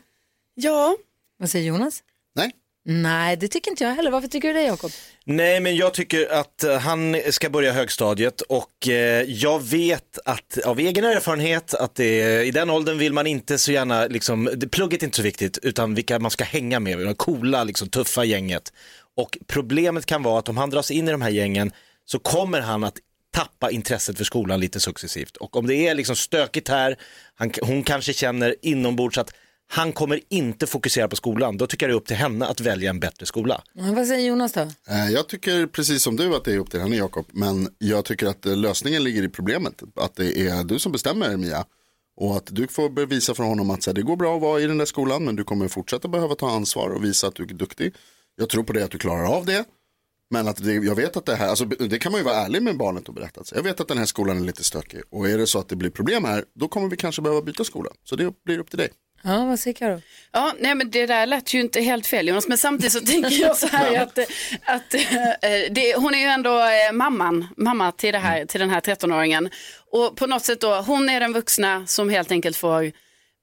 Ja. 0.54 0.98
Vad 1.38 1.50
säger 1.50 1.68
Jonas? 1.68 2.04
Nej. 2.36 2.52
Nej, 2.86 3.38
det 3.38 3.48
tycker 3.48 3.72
inte 3.72 3.84
jag 3.84 3.96
heller. 3.96 4.12
Varför 4.12 4.28
tycker 4.28 4.48
du 4.48 4.54
det, 4.54 4.64
Jakob? 4.64 4.92
Nej, 5.26 5.60
men 5.60 5.76
jag 5.76 5.94
tycker 5.94 6.34
att 6.34 6.64
eh, 6.64 6.78
han 6.78 7.18
ska 7.30 7.50
börja 7.50 7.72
högstadiet 7.72 8.42
och 8.42 8.88
eh, 8.88 9.24
jag 9.28 9.64
vet 9.64 10.20
att 10.26 10.58
av 10.66 10.80
egen 10.80 11.04
erfarenhet 11.04 11.74
att 11.74 11.96
det, 11.96 12.44
i 12.44 12.52
den 12.52 12.70
åldern 12.70 12.98
vill 12.98 13.14
man 13.14 13.28
inte 13.28 13.58
så 13.58 13.72
gärna, 13.72 14.06
liksom, 14.06 14.50
det, 14.56 14.68
plugget 14.68 15.02
är 15.02 15.06
inte 15.06 15.18
så 15.18 15.24
viktigt 15.24 15.58
utan 15.58 15.96
vilka 15.96 16.20
man 16.20 16.32
ska 16.32 16.44
hänga 16.44 16.80
med, 16.80 16.98
det 16.98 17.14
coola, 17.14 17.64
liksom, 17.64 17.90
tuffa 17.90 18.24
gänget. 18.24 18.74
Och 19.18 19.38
problemet 19.48 20.06
kan 20.06 20.24
vara 20.24 20.40
att 20.40 20.50
om 20.50 20.58
han 20.58 20.70
dras 20.70 20.92
in 20.92 21.08
i 21.08 21.12
de 21.12 21.22
här 21.22 21.30
gängen 21.30 21.72
så 22.06 22.20
kommer 22.20 22.62
han 22.62 22.84
att 22.84 22.98
tappa 23.34 23.72
intresset 23.72 24.18
för 24.18 24.24
skolan 24.24 24.60
lite 24.60 24.80
successivt. 24.80 25.38
Och 25.38 25.56
om 25.56 25.68
det 25.68 25.76
är 25.76 25.96
liksom 25.96 26.16
stökigt 26.16 26.68
här, 26.68 26.98
han, 27.36 27.52
hon 27.62 27.84
kanske 27.84 28.14
känner 28.14 28.56
inombords 28.62 29.18
att 29.18 29.34
han 29.74 29.94
kommer 29.94 30.20
inte 30.30 30.68
fokusera 30.68 31.08
på 31.08 31.16
skolan, 31.16 31.58
då 31.58 31.68
tycker 31.68 31.86
jag 31.86 31.90
det 31.90 31.94
är 31.94 31.98
upp 31.98 32.08
till 32.08 32.16
henne 32.16 32.46
att 32.46 32.60
välja 32.62 32.90
en 32.90 33.00
bättre 33.00 33.26
skola. 33.26 33.62
Ja, 33.74 33.84
vad 33.96 34.08
säger 34.08 34.28
Jonas 34.28 34.54
då? 34.54 34.62
Eh, 34.62 35.12
Jag 35.12 35.28
tycker 35.30 35.68
precis 35.68 36.04
som 36.04 36.16
du 36.16 36.36
att 36.36 36.44
det 36.44 36.54
är 36.54 36.58
upp 36.58 36.72
till 36.72 36.80
henne 36.80 36.96
Jakob. 36.96 37.26
Men 37.32 37.70
jag 37.78 38.06
tycker 38.06 38.28
att 38.28 38.46
eh, 38.46 38.58
lösningen 38.58 39.04
ligger 39.04 39.24
i 39.24 39.30
problemet. 39.30 39.82
Att 39.96 40.16
det 40.16 40.40
är 40.48 40.64
du 40.64 40.80
som 40.80 40.92
bestämmer 40.92 41.38
Mia. 41.38 41.66
Och 42.18 42.38
att 42.38 42.46
du 42.52 42.68
får 42.68 42.90
bevisa 42.90 43.34
för 43.34 43.44
honom 43.44 43.70
att 43.70 43.86
här, 43.86 43.94
det 43.94 44.02
går 44.02 44.16
bra 44.16 44.36
att 44.36 44.42
vara 44.42 44.62
i 44.62 44.68
den 44.68 44.78
där 44.78 44.86
skolan. 44.86 45.26
Men 45.26 45.36
du 45.36 45.44
kommer 45.44 45.68
fortsätta 45.68 46.08
behöva 46.08 46.36
ta 46.36 46.50
ansvar 46.52 46.90
och 46.90 47.04
visa 47.04 47.28
att 47.28 47.36
du 47.36 47.44
är 47.44 47.48
duktig. 47.48 47.94
Jag 48.36 48.50
tror 48.50 48.64
på 48.64 48.74
det 48.74 48.84
att 48.84 48.92
du 48.92 48.98
klarar 48.98 49.26
av 49.38 49.46
det. 49.46 49.64
Men 50.30 50.48
att 50.48 50.64
det, 50.64 50.74
jag 50.74 50.96
vet 50.96 51.18
att 51.18 51.26
det 51.26 51.36
här, 51.36 51.48
alltså, 51.48 51.66
det 51.66 52.00
kan 52.00 52.12
man 52.12 52.20
ju 52.22 52.26
vara 52.26 52.36
ärlig 52.36 52.62
med 52.64 52.78
barnet 52.78 53.08
och 53.08 53.14
berätta. 53.14 53.44
Så 53.44 53.56
jag 53.56 53.64
vet 53.64 53.80
att 53.80 53.88
den 53.88 53.98
här 53.98 54.06
skolan 54.06 54.38
är 54.38 54.42
lite 54.42 54.64
stökig. 54.64 55.02
Och 55.10 55.30
är 55.30 55.38
det 55.38 55.48
så 55.48 55.60
att 55.60 55.70
det 55.70 55.76
blir 55.76 55.90
problem 55.90 56.24
här, 56.24 56.46
då 56.56 56.68
kommer 56.68 56.88
vi 56.90 56.98
kanske 56.98 57.22
behöva 57.22 57.42
byta 57.42 57.64
skola. 57.64 57.90
Så 58.04 58.16
det 58.16 58.34
blir 58.46 58.60
upp 58.60 58.70
till 58.70 58.78
dig. 58.78 58.90
Ja, 59.24 59.46
vad 59.46 59.60
säger 59.60 59.76
Karo? 59.76 60.02
Ja, 60.32 60.54
nej 60.60 60.76
men 60.76 60.92
det 60.92 61.06
där 61.06 61.26
lät 61.26 61.54
ju 61.54 61.60
inte 61.60 61.82
helt 61.82 62.08
fel 62.08 62.28
Jonas, 62.28 62.48
men 62.48 62.58
samtidigt 62.58 62.94
så 62.94 63.00
tänker 63.06 63.42
jag 63.42 63.58
så 63.58 63.68
här 63.68 64.02
att, 64.02 64.20
att 64.64 64.94
eh, 64.94 65.72
det, 65.72 65.96
hon 65.96 66.14
är 66.14 66.20
ju 66.20 66.26
ändå 66.26 66.60
eh, 66.60 66.92
mamman, 66.94 67.48
mamma 67.58 67.92
till, 67.92 68.14
det 68.14 68.20
här, 68.20 68.46
till 68.46 68.60
den 68.60 68.70
här 68.70 68.82
13-åringen. 68.82 69.50
Och 69.92 70.16
på 70.16 70.28
något 70.28 70.46
sätt 70.46 70.62
då, 70.62 70.76
hon 70.76 71.10
är 71.10 71.20
den 71.20 71.34
vuxna 71.34 71.88
som 71.88 72.10
helt 72.10 72.32
enkelt 72.32 72.58
får 72.58 72.92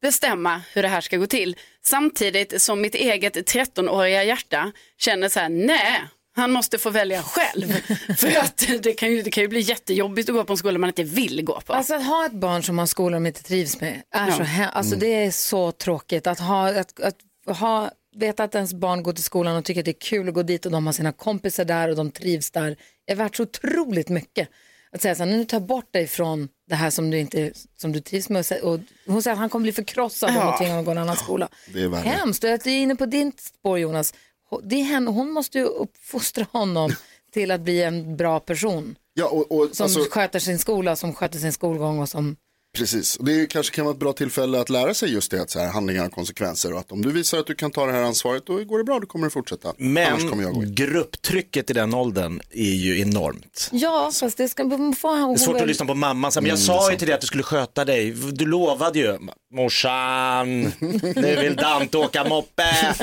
bestämma 0.02 0.62
hur 0.72 0.82
det 0.82 0.88
här 0.88 1.00
ska 1.00 1.16
gå 1.16 1.26
till. 1.26 1.56
Samtidigt 1.84 2.62
som 2.62 2.80
mitt 2.80 2.94
eget 2.94 3.36
13-åriga 3.36 4.24
hjärta 4.24 4.72
känner 4.98 5.28
så 5.28 5.40
här, 5.40 5.48
nej, 5.48 6.02
han 6.38 6.50
måste 6.50 6.78
få 6.78 6.90
välja 6.90 7.22
själv. 7.22 7.72
För 8.16 8.36
att 8.38 8.64
det 8.82 8.92
kan, 8.92 9.10
ju, 9.12 9.22
det 9.22 9.30
kan 9.30 9.42
ju 9.42 9.48
bli 9.48 9.60
jättejobbigt 9.60 10.28
att 10.28 10.34
gå 10.34 10.44
på 10.44 10.52
en 10.52 10.56
skola 10.56 10.78
man 10.78 10.88
inte 10.90 11.04
vill 11.04 11.44
gå 11.44 11.60
på. 11.60 11.72
Alltså 11.72 11.94
att 11.94 12.06
ha 12.06 12.26
ett 12.26 12.32
barn 12.32 12.62
som 12.62 12.78
har 12.78 12.82
en 12.82 12.88
skola 12.88 13.16
de 13.16 13.26
inte 13.26 13.42
trivs 13.42 13.80
med 13.80 14.02
är 14.14 14.26
Ja. 14.28 14.32
så 14.36 14.42
he- 14.42 14.70
alltså 14.70 14.96
det 14.96 15.06
är 15.24 15.30
så 15.30 15.72
tråkigt 15.72 16.26
att 16.26 16.38
ha, 16.40 16.68
att, 16.80 17.00
att 17.00 17.16
ha 17.58 17.90
veta 18.16 18.44
att 18.44 18.54
ens 18.54 18.74
barn 18.74 19.02
går 19.02 19.12
till 19.12 19.24
skolan 19.24 19.56
och 19.56 19.64
tycker 19.64 19.80
att 19.80 19.84
det 19.84 19.90
är 19.90 20.00
kul 20.00 20.28
att 20.28 20.34
gå 20.34 20.42
dit 20.42 20.66
och 20.66 20.72
de 20.72 20.86
har 20.86 20.92
sina 20.92 21.12
kompisar 21.12 21.64
där 21.64 21.88
och 21.88 21.96
de 21.96 22.10
trivs 22.10 22.50
där 22.50 22.76
är 23.06 23.14
värt 23.14 23.36
så 23.36 23.42
otroligt 23.42 24.08
mycket. 24.08 24.48
Att 24.92 25.02
säga 25.02 25.14
så 25.14 25.22
här, 25.24 25.30
nu 25.30 25.44
tar 25.44 25.56
jag 25.56 25.66
bort 25.66 25.92
dig 25.92 26.06
från 26.06 26.48
det 26.68 26.74
här 26.74 26.90
som 26.90 27.10
du 27.10 27.18
inte 27.18 27.52
som 27.76 27.92
du 27.92 28.00
trivs 28.00 28.28
med 28.28 28.44
och, 28.62 28.80
hon 29.06 29.22
säger 29.22 29.32
att 29.32 29.38
han 29.38 29.48
kommer 29.48 29.62
bli 29.62 29.72
förkrossad 29.72 30.28
om 30.30 30.36
Ja. 30.36 30.42
hon 30.50 30.58
tvingar 30.58 30.70
honom 30.74 30.80
att 30.80 30.84
gå 30.86 30.90
en 30.90 30.98
annan 30.98 31.16
skola. 31.16 31.48
Det 31.74 31.82
är 31.82 31.88
värre. 31.88 32.00
Hemskt, 32.00 32.42
du 32.42 32.48
är 32.48 32.68
inne 32.68 32.96
på 32.96 33.06
din 33.06 33.32
spår 33.38 33.78
Jonas. 33.78 34.14
Det 34.62 34.74
är 34.80 34.84
henne, 34.84 35.10
hon 35.10 35.30
måste 35.30 35.58
ju 35.58 35.64
uppfostra 35.64 36.46
honom 36.52 36.92
till 37.32 37.50
att 37.50 37.60
bli 37.60 37.82
en 37.82 38.16
bra 38.16 38.40
person. 38.40 38.96
Ja, 39.14 39.26
och, 39.26 39.52
och, 39.52 39.76
Som 39.76 39.84
alltså, 39.84 40.00
sköter 40.10 40.38
sin 40.38 40.58
skola, 40.58 40.96
som 40.96 41.14
sköter 41.14 41.38
sin 41.38 41.52
skolgång 41.52 41.98
och 41.98 42.08
som 42.08 42.36
Precis, 42.76 43.16
och 43.16 43.24
det 43.24 43.40
är- 43.40 43.46
kanske 43.46 43.76
kan 43.76 43.84
vara 43.84 43.92
ett 43.94 44.00
bra 44.00 44.12
tillfälle 44.12 44.60
att 44.60 44.70
lära 44.70 44.94
sig 44.94 45.12
just 45.12 45.30
det 45.30 45.42
att 45.42 45.50
så 45.50 45.58
här, 45.58 45.68
handlingar 45.68 46.02
har 46.02 46.08
konsekvenser 46.08 46.72
och 46.72 46.78
att 46.80 46.92
om 46.92 47.02
du 47.02 47.12
visar 47.12 47.38
att 47.38 47.46
du 47.46 47.54
kan 47.54 47.70
ta 47.70 47.86
det 47.86 47.92
här 47.92 48.02
ansvaret 48.02 48.46
då 48.46 48.64
går 48.64 48.78
det 48.78 48.84
bra, 48.84 49.00
då 49.00 49.06
kommer 49.06 49.26
du 49.26 49.30
fortsätta. 49.30 49.72
Men 49.76 50.74
grupptrycket 50.74 51.70
i 51.70 51.72
den 51.72 51.94
åldern 51.94 52.40
är 52.50 52.74
ju 52.74 53.00
enormt. 53.00 53.68
Ja, 53.72 54.10
fast 54.20 54.36
det 54.36 54.48
ska 54.48 54.64
man 54.64 54.94
få 54.94 55.14
Det 55.14 55.32
är 55.32 55.36
svårt 55.36 55.60
att 55.60 55.68
lyssna 55.68 55.86
på 55.86 55.94
mamman, 55.94 56.32
men 56.34 56.46
jag 56.46 56.58
sa 56.58 56.90
ju 56.90 56.96
till 56.96 57.06
dig 57.06 57.14
att 57.14 57.20
du 57.20 57.26
skulle 57.26 57.42
sköta 57.42 57.84
dig, 57.84 58.10
du 58.32 58.46
lovade 58.46 58.98
ju. 58.98 59.18
Morsan, 59.54 60.60
nu 61.16 61.36
vill 61.40 61.56
Dante 61.56 61.98
åka 61.98 62.24
moppe. 62.24 62.62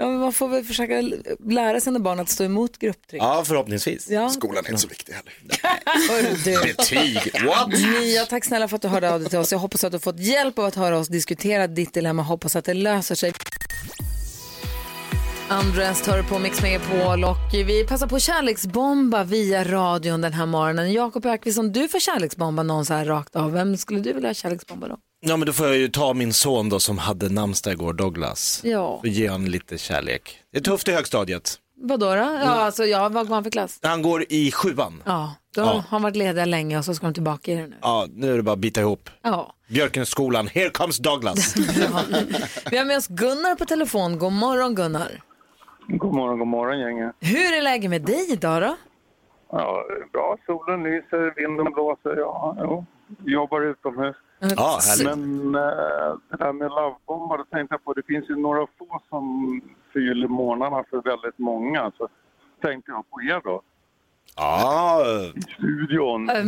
Ja, 0.00 0.06
men 0.06 0.18
man 0.20 0.32
får 0.32 0.48
väl 0.48 0.64
försöka 0.64 1.02
lära 1.48 1.80
sina 1.80 1.98
barn 1.98 2.20
att 2.20 2.28
stå 2.28 2.44
emot 2.44 2.78
grupptryck. 2.78 3.22
Ja, 3.22 3.44
förhoppningsvis. 3.46 4.10
Ja. 4.10 4.28
Skolan 4.28 4.64
är 4.64 4.68
inte 4.68 4.82
så 4.82 4.88
viktig 4.88 5.12
heller. 5.12 5.32
Betyg, 6.62 7.44
what? 7.46 7.68
Mia, 7.68 8.26
tack 8.26 8.44
snälla 8.44 8.68
för 8.68 8.76
att 8.76 8.82
du 8.82 8.88
hörde 8.88 9.12
av 9.14 9.20
dig 9.20 9.28
till 9.28 9.38
oss. 9.38 9.52
Jag 9.52 9.58
hoppas 9.58 9.84
att 9.84 9.92
du 9.92 9.94
har 9.94 10.00
fått 10.00 10.18
hjälp 10.18 10.58
av 10.58 10.64
att 10.64 10.74
höra 10.74 10.98
oss 10.98 11.08
diskutera 11.08 11.66
ditt 11.66 11.94
dilemma. 11.94 12.22
Hoppas 12.22 12.56
att 12.56 12.64
det 12.64 12.74
löser 12.74 13.14
sig. 13.14 13.32
Andrest 15.48 16.06
hör 16.06 16.22
på 16.22 16.38
Mix 16.38 16.62
Megapol 16.62 17.24
och 17.24 17.36
vi 17.52 17.84
passar 17.84 18.06
på 18.06 18.18
kärleksbomba 18.18 19.24
via 19.24 19.64
radion 19.64 20.20
den 20.20 20.32
här 20.32 20.46
morgonen. 20.46 20.92
Jakob 20.92 21.26
Ökvist, 21.26 21.58
om 21.58 21.72
du 21.72 21.88
får 21.88 22.00
kärleksbomba 22.00 22.62
någon 22.62 22.84
så 22.86 22.94
här 22.94 23.04
rakt 23.04 23.36
av, 23.36 23.52
vem 23.52 23.76
skulle 23.76 24.00
du 24.00 24.12
vilja 24.12 24.34
kärleksbomba 24.34 24.88
då? 24.88 24.98
Ja, 25.20 25.36
men 25.36 25.46
då 25.46 25.52
får 25.52 25.66
jag 25.66 25.76
ju 25.76 25.88
ta 25.88 26.14
min 26.14 26.32
son 26.32 26.68
då 26.68 26.78
som 26.80 26.98
hade 26.98 27.28
namnsdag 27.28 27.72
igår, 27.72 27.92
Douglas. 27.92 28.60
Ja. 28.64 28.80
Och 28.86 29.06
ge 29.06 29.28
honom 29.28 29.46
lite 29.46 29.78
kärlek. 29.78 30.38
Det 30.52 30.58
är 30.58 30.62
tufft 30.62 30.88
i 30.88 30.92
högstadiet. 30.92 31.54
Vadå 31.82 32.06
då? 32.06 32.14
Ja, 32.16 32.44
alltså, 32.50 32.84
ja, 32.84 33.08
vad 33.08 33.26
går 33.28 33.34
han 33.34 33.44
för 33.44 33.50
klass? 33.50 33.78
Han 33.82 34.02
går 34.02 34.24
i 34.28 34.52
sjuan. 34.52 35.02
Ja, 35.06 35.34
då 35.54 35.60
Ja. 35.60 35.66
har 35.66 35.80
han 35.88 36.02
varit 36.02 36.16
ledig 36.16 36.46
länge 36.46 36.78
och 36.78 36.84
så 36.84 36.94
ska 36.94 37.06
de 37.06 37.14
tillbaka 37.14 37.52
i 37.52 37.54
det 37.54 37.66
nu. 37.66 37.76
Ja, 37.80 38.06
nu 38.14 38.32
är 38.32 38.36
det 38.36 38.42
bara 38.42 38.52
att 38.52 38.58
bita 38.58 38.80
ihop. 38.80 39.10
Ja. 39.22 39.54
Björkenskolan, 39.68 40.46
here 40.48 40.70
comes 40.70 40.98
Douglas. 40.98 41.56
Vi 42.70 42.78
har 42.78 42.84
med 42.84 42.96
oss 42.96 43.06
Gunnar 43.08 43.54
på 43.54 43.64
telefon. 43.64 44.18
God 44.18 44.32
morgon 44.32 44.74
Gunnar. 44.74 45.22
God 45.88 46.14
morgon, 46.14 46.38
god 46.38 46.48
morgon 46.48 46.78
gänget. 46.80 47.16
Hur 47.20 47.52
är 47.58 47.62
läget 47.62 47.90
med 47.90 48.02
dig 48.02 48.32
idag 48.32 48.62
då? 48.62 48.76
Ja, 49.52 49.84
bra, 50.12 50.36
solen 50.46 50.82
lyser, 50.82 51.34
vinden 51.36 51.72
blåser. 51.72 52.16
Ja, 52.18 52.56
jo. 52.60 52.84
Jobbar 53.26 53.60
utomhus. 53.70 54.16
Ja, 54.40 54.78
härligt. 54.88 55.06
Men 55.06 55.54
äh, 55.54 55.60
det 56.30 56.36
där 56.38 56.52
med 56.52 56.68
lovebombar, 56.70 57.38
då 57.38 57.44
tänkte 57.44 57.74
jag 57.74 57.84
på, 57.84 57.92
det 57.92 58.02
finns 58.06 58.30
ju 58.30 58.36
några 58.36 58.66
få 58.78 59.00
som 59.08 59.60
fyller 59.92 60.28
månaderna 60.28 60.84
för 60.90 61.02
väldigt 61.02 61.38
många. 61.38 61.92
Så 61.98 62.08
tänkte 62.62 62.90
jag 62.90 63.10
på 63.10 63.22
er 63.22 63.40
då, 63.44 63.62
Ja, 64.36 65.04
i 65.36 65.40
studion. 65.42 66.24
Men 66.24 66.44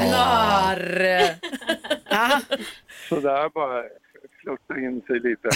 gunnar! 0.00 0.80
Så 3.08 3.20
där 3.20 3.48
bara 3.48 3.82
flörta 4.42 4.78
in 4.80 5.02
sig 5.06 5.20
lite. 5.20 5.48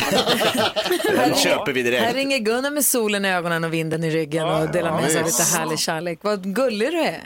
den 1.17 1.35
köper 1.35 1.73
vi 1.73 1.83
Här 1.83 1.91
direkt. 1.91 2.15
ringer 2.15 2.39
Gunnar 2.39 2.71
med 2.71 2.85
solen 2.85 3.25
i 3.25 3.33
ögonen 3.33 3.65
och 3.65 3.73
vinden 3.73 4.05
i 4.05 4.11
ryggen 4.11 4.49
och 4.49 4.73
delar 4.73 4.93
med 4.93 5.11
sig 5.11 5.21
av 5.21 5.27
lite 5.27 5.59
härlig 5.59 5.79
kärlek. 5.79 6.19
Vad 6.23 6.55
gullig 6.55 6.91
du 6.93 6.99
är. 7.01 7.21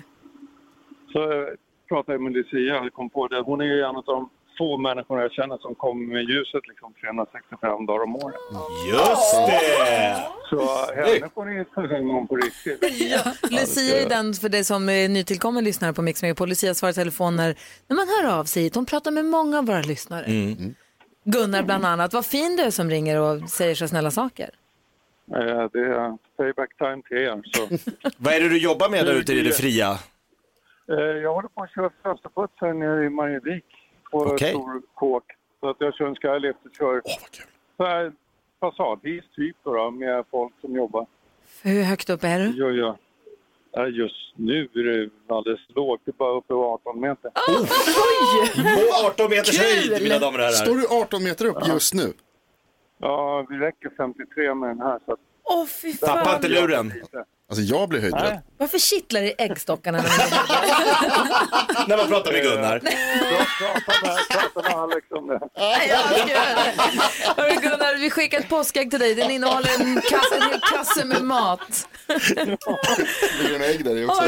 Så 1.12 1.32
eh, 1.32 1.48
pratade 1.88 2.18
med 2.18 2.32
Lucia, 2.32 2.60
jag 2.74 2.92
kom 2.92 3.10
på 3.10 3.28
det. 3.28 3.40
Hon 3.40 3.60
är 3.60 3.64
ju 3.64 3.80
en 3.82 3.96
av 3.96 4.04
de 4.04 4.30
få 4.58 4.76
människorna 4.76 5.22
jag 5.22 5.32
känner 5.32 5.58
som 5.58 5.74
kommer 5.74 6.06
med 6.06 6.22
ljuset 6.22 6.68
liksom 6.68 6.92
365 7.00 7.86
dagar 7.86 8.02
om 8.04 8.16
året. 8.16 8.36
Just 8.92 9.34
det! 9.46 10.22
Så 10.50 10.92
henne 10.94 11.30
får 11.34 11.44
ni 11.44 11.64
ta 11.74 11.80
hand 11.80 12.10
om 12.10 12.26
på 12.28 12.36
riktigt. 12.36 12.82
Lucia 13.50 14.00
är 14.02 14.08
den 14.08 14.34
för 14.34 14.48
dig 14.48 14.64
som 14.64 14.88
är 14.88 15.08
nytillkommen 15.08 15.64
lyssnare 15.64 15.92
på 15.92 16.02
Mix 16.02 16.22
Megapol. 16.22 16.48
Lucia 16.48 16.74
svarar 16.74 16.90
i 16.90 16.94
telefon 16.94 17.36
när, 17.36 17.54
man 17.88 18.06
hör 18.08 18.38
av 18.38 18.44
sig 18.44 18.62
hit. 18.62 18.74
Hon 18.74 18.86
pratar 18.86 19.10
med 19.10 19.24
många 19.24 19.58
av 19.58 19.66
våra 19.66 19.82
lyssnare. 19.82 20.26
Gunnar 21.24 21.62
bland 21.62 21.84
annat. 21.84 22.12
Vad 22.12 22.26
fin 22.26 22.56
du 22.56 22.62
är 22.62 22.70
som 22.70 22.90
ringer 22.90 23.20
och 23.20 23.50
säger 23.50 23.74
så 23.74 23.88
snälla 23.88 24.10
saker. 24.10 24.50
Eh, 25.36 25.68
Det 25.72 25.80
är 25.80 26.16
payback 26.36 26.76
time 26.78 27.02
till 27.08 27.16
er. 27.16 27.42
Så. 27.52 27.90
Vad 28.18 28.34
är 28.34 28.40
det 28.40 28.48
du 28.48 28.58
jobbar 28.58 28.88
med 28.88 29.06
där 29.06 29.14
ute 29.14 29.32
i 29.32 29.42
det 29.42 29.52
fria? 29.52 29.98
Eh, 30.90 30.94
Jag 30.98 31.34
håller 31.34 31.48
på 31.48 31.62
att 31.62 31.74
köra 31.74 31.90
fönsterputs 32.02 32.52
här 32.56 32.72
nere 32.72 33.04
i 33.06 33.08
Marievik 33.10 33.64
på 34.10 34.18
Okej. 34.18 34.50
stor 34.50 34.82
kåk. 34.94 35.24
Så 35.60 35.68
att 35.70 35.76
jag 35.80 35.94
kör 35.94 36.06
en 36.06 36.14
skylift 36.16 36.58
och 36.64 36.74
kör 36.78 37.02
så 37.76 37.84
här 37.84 38.12
fasadhis 38.60 39.24
typ 39.36 39.56
då, 39.62 39.90
med 39.90 40.24
folk 40.30 40.52
som 40.60 40.76
jobbar. 40.76 41.06
Hur 41.62 41.82
högt 41.82 42.10
upp 42.10 42.24
är 42.24 42.38
du? 42.38 42.44
Ja, 42.56 42.70
ja. 42.70 42.96
Ja, 43.72 43.86
Just 43.86 44.32
nu 44.36 44.68
är 44.74 44.84
det 44.84 45.34
alldeles 45.34 45.60
lågt, 45.68 46.00
det 46.04 46.10
är 46.10 46.12
bara 46.12 46.32
uppe 46.38 46.52
i 46.52 46.56
18 46.56 47.00
meter. 47.00 47.30
På 47.30 49.06
18 49.06 49.30
meters 49.30 49.58
Kul! 49.60 49.90
höjd, 49.90 50.02
mina 50.02 50.18
damer 50.18 50.38
och 50.48 50.54
Står 50.54 50.74
herrar. 50.74 50.80
du 50.98 51.02
18 51.02 51.24
meter 51.24 51.44
upp 51.46 51.68
just 51.68 51.94
nu? 51.94 52.12
Ja, 52.98 53.46
vi 53.50 53.56
räcker 53.56 53.90
53 53.96 54.54
med 54.54 54.68
den 54.68 54.80
här. 54.80 54.98
Så 55.06 55.12
att, 55.12 55.18
Åh 55.44 55.66
fy 55.66 55.92
Tappa 55.92 56.24
fan. 56.24 56.34
inte 56.36 56.48
luren. 56.48 56.92
Alltså 57.50 57.62
jag 57.62 57.88
blir 57.88 58.00
höjdrädd. 58.00 58.22
Nej. 58.24 58.40
Varför 58.58 58.78
kittlar 58.78 59.20
det 59.20 59.26
i 59.26 59.34
äggstockarna? 59.38 59.98
när 61.88 61.96
man- 61.96 62.08
pratar 62.08 62.32
med 62.32 62.42
Gunnar. 62.42 62.78
prata 64.38 64.62
med, 64.62 64.74
Alex 64.78 65.06
om 65.10 65.26
det. 65.28 65.40
Hörru 67.36 67.60
Gunnar, 67.60 67.98
vi 67.98 68.10
skickar 68.10 68.40
ett 68.40 68.48
påskägg 68.48 68.90
till 68.90 69.00
dig. 69.00 69.14
Den 69.14 69.30
innehåller 69.30 69.80
en, 69.80 70.00
kasse, 70.00 70.36
en 70.36 70.42
hel 70.42 70.60
kasse 70.60 71.04
med 71.04 71.22
mat. 71.24 71.88
Det 72.06 72.24
ligger 73.42 73.54
en 73.56 73.62
ägg 73.62 73.84
där 73.84 73.96
i 73.96 74.04
också. 74.04 74.22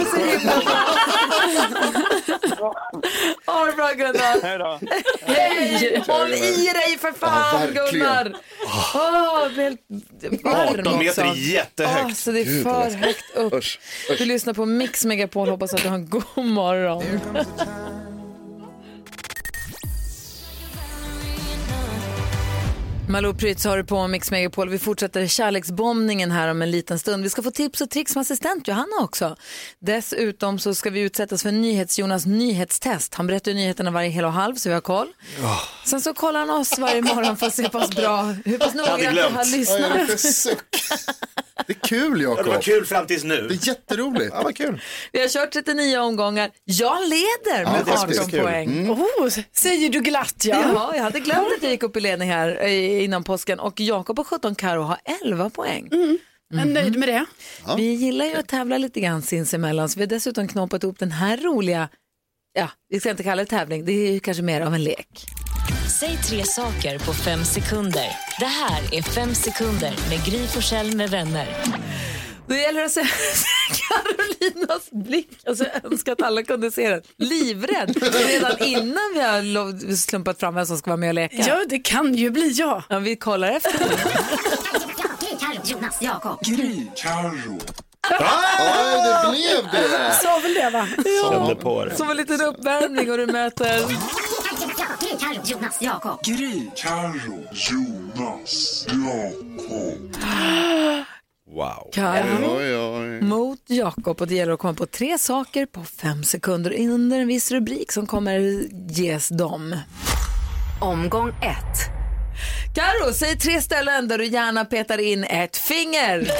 Ha 3.51 3.65
det 3.67 3.73
bra 3.73 3.93
Gunnar. 3.93 4.43
Hej 4.43 4.59
då. 4.59 4.81
Hej! 5.27 6.03
Håll 6.07 6.33
i 6.35 6.71
dig 6.75 6.99
för 7.01 7.13
fan 7.13 7.61
Ja, 7.61 7.67
verkligen. 7.67 7.87
Gunnar. 7.91 8.33
Åh, 8.67 9.43
jag 9.43 9.53
blir 9.53 9.65
helt 9.65 10.45
varm 10.45 10.81
18 10.81 10.99
meter 10.99 11.23
är 11.25 11.29
också. 11.31 11.41
jättehögt. 11.41 12.05
Åh, 12.07 12.13
så 12.13 12.33
det 12.33 12.41
är 12.41 12.45
Gud, 12.45 12.63
för 12.63 12.71
vad 12.73 12.93
högt 12.93 13.37
upp. 13.37 13.53
Usch, 13.55 13.81
Du 14.19 14.25
lyssnar 14.25 14.53
på 14.55 14.67
Mix 14.67 15.05
Megapol. 15.05 15.49
Hoppas 15.49 15.75
att 15.75 15.83
du 15.83 15.89
har 15.89 15.95
en 15.97 16.09
god 16.09 16.45
morgon. 16.45 17.03
Malou 23.11 23.35
Prytz 23.35 23.65
har 23.65 23.77
du 23.77 23.85
på 23.85 24.09
Mix 24.09 24.31
Megapol. 24.31 24.69
Vi 24.69 24.79
fortsätter 24.79 25.27
kärleksbombningen 25.27 26.31
här 26.31 26.49
om 26.49 26.63
en 26.63 26.71
liten 26.71 26.99
stund. 26.99 27.23
Vi 27.23 27.31
ska 27.31 27.43
få 27.43 27.51
tips 27.51 27.81
och 27.81 27.91
tricks 27.91 28.15
med 28.15 28.21
assistent 28.21 28.69
Johanna 28.69 28.97
också. 29.01 29.37
Dessutom 29.79 30.59
så 30.59 30.75
ska 30.75 30.91
vi 30.91 31.01
utsättas 31.01 31.43
för 31.43 31.53
NyhetsJonas 31.53 32.27
nyhetstest. 32.27 33.15
Han 33.15 33.27
berättar 33.27 33.55
nyheterna 33.55 33.91
varje 33.91 34.11
hel 34.11 34.25
och 34.25 34.33
halv 34.33 34.55
så 34.55 34.69
vi 34.69 34.75
har 34.75 34.81
koll. 34.81 35.09
Sen 35.85 36.01
så 36.01 36.15
kollar 36.15 36.41
han 36.41 36.51
oss 36.51 36.79
varje 36.79 37.03
morgon 37.03 37.37
för 37.37 37.47
att 37.47 37.55
se 37.55 37.69
pass 37.69 37.91
bra, 37.91 38.23
hur 38.45 38.59
pass 38.59 38.75
noggrant 38.75 39.17
vi 39.17 39.21
har 39.21 39.45
lyssnat. 39.45 40.61
Det 41.71 41.77
är 41.85 41.89
kul 41.89 42.21
Ja, 42.23 42.29
Det 42.29 42.43
var 42.43 42.49
Jakob. 42.49 42.63
kul 42.63 42.87
fram 42.87 43.07
tills 43.07 43.25
nu. 43.25 43.49
Det 43.49 43.55
är 43.55 43.69
jätteroligt. 43.69 44.31
Ja, 44.35 44.43
vad 44.43 44.57
kul. 44.57 44.81
Vi 45.13 45.21
har 45.21 45.29
kört 45.29 45.53
39 45.53 45.99
omgångar. 45.99 46.51
Jag 46.65 46.97
leder 47.03 47.65
med 47.65 47.89
är 47.89 47.93
18 47.93 48.31
kul. 48.31 48.41
poäng. 48.41 48.91
Oh, 48.91 49.29
säger 49.53 49.89
du 49.89 50.01
glatt 50.01 50.45
ja. 50.45 50.63
Ja, 50.75 50.93
jag 50.97 51.03
hade 51.03 51.21
glömt 51.21 51.47
att 51.57 51.63
jag 51.63 51.71
gick 51.73 51.83
upp 51.83 51.97
i 51.97 52.01
ledning 52.01 52.31
här 52.31 52.59
eh, 52.63 53.05
innan 53.05 53.25
påsken 53.25 53.61
och 53.61 53.81
Jakob 53.81 54.17
har 54.19 54.25
17, 54.25 54.55
Karo 54.55 54.83
har 54.83 54.99
11 55.25 55.51
poäng. 55.51 55.89
Jag 56.53 56.61
är 56.61 56.65
nöjd 56.67 56.97
med 56.99 57.09
det. 57.09 57.25
Vi 57.77 57.83
gillar 57.93 58.25
ju 58.27 58.35
att 58.35 58.49
tävla 58.49 58.79
lite 58.79 59.01
grann 59.01 59.23
sinsemellan 59.23 59.89
så 59.89 59.99
vi 59.99 60.03
har 60.03 60.09
dessutom 60.09 60.49
knoppat 60.49 60.83
ihop 60.85 60.99
den 60.99 61.13
här 61.13 61.37
roliga, 61.37 61.89
ja, 62.53 62.69
vi 62.89 63.01
ska 63.01 63.11
inte 63.11 63.23
kalla 63.23 63.43
det 63.43 63.51
tävling, 63.51 63.85
det 63.85 63.93
är 63.93 64.13
ju 64.13 64.21
kanske 64.21 64.43
mer 64.43 64.61
av 64.61 64.75
en 64.75 64.85
lek. 64.85 65.27
Säg 65.99 66.19
tre 66.25 66.45
saker 66.45 66.99
på 66.99 67.15
fem 67.15 67.45
sekunder. 67.45 68.07
Det 68.39 68.47
här 68.47 68.95
är 68.95 69.03
Fem 69.03 69.35
sekunder 69.35 69.95
med 70.11 70.25
Gry 70.25 70.47
Forssell 70.47 70.97
med 70.97 71.11
vänner. 71.11 71.49
Då 72.47 72.55
gäller 72.55 72.81
det 72.81 72.87
att 72.87 72.93
se 72.93 73.01
Carolinas 73.89 74.91
blick, 74.91 75.29
alltså 75.47 75.65
jag 75.65 75.93
önskar 75.93 76.13
att 76.13 76.23
alla 76.23 76.43
kunde 76.43 76.71
se 76.71 76.89
den, 76.89 77.03
livrädd 77.17 78.03
redan 78.27 78.59
innan 78.59 79.11
vi 79.15 79.21
har 79.21 79.97
slumpat 79.97 80.41
fram 80.41 80.55
vem 80.55 80.67
som 80.67 80.79
ska 80.79 80.91
vara 80.91 80.97
med 80.97 81.09
och 81.09 81.15
leka. 81.15 81.37
Ja, 81.37 81.65
det 81.69 81.79
kan 81.79 82.15
ju 82.15 82.31
bli 82.31 82.51
jag. 82.51 82.83
Ja, 82.89 82.99
vi 82.99 83.17
kollar 83.17 83.49
efter. 83.49 83.73
Ja, 86.01 86.41
det 86.43 86.51
blev 89.31 89.71
det. 89.73 90.13
Sa 90.23 90.39
väl 90.39 90.55
det 90.55 90.71
va? 90.71 90.89
Kände 91.33 91.55
på 91.55 91.85
det. 91.85 91.97
Som 91.97 92.11
en 92.11 92.17
liten 92.17 92.41
uppvärmning 92.41 93.11
och 93.11 93.17
du 93.17 93.27
möter 93.27 93.81
Wow. 101.51 101.91
Karo 101.93 102.57
Oj, 102.57 102.77
oj. 102.77 103.23
mot 103.23 103.59
Jakob 103.67 104.21
och 104.21 104.27
det 104.27 104.35
gäller 104.35 104.53
att 104.53 104.59
komma 104.59 104.75
på 104.75 104.87
tre 104.87 105.19
saker 105.19 105.67
på 105.67 105.85
fem 105.85 106.25
sekunder 106.25 106.81
under 106.81 107.21
en 107.21 107.29
viss 107.29 107.51
rubrik 107.51 107.93
som 107.93 108.07
kommer 108.07 108.39
ges 108.91 109.29
dem. 109.29 109.77
Omgång 110.81 111.29
ett. 111.29 112.00
Karo, 112.75 113.13
säg 113.13 113.39
tre 113.39 113.63
ställen 113.63 114.09
där 114.09 114.19
du 114.19 114.27
gärna 114.27 114.65
petar 114.65 114.99
in 114.99 115.25
ett 115.25 115.57
finger. 115.57 116.31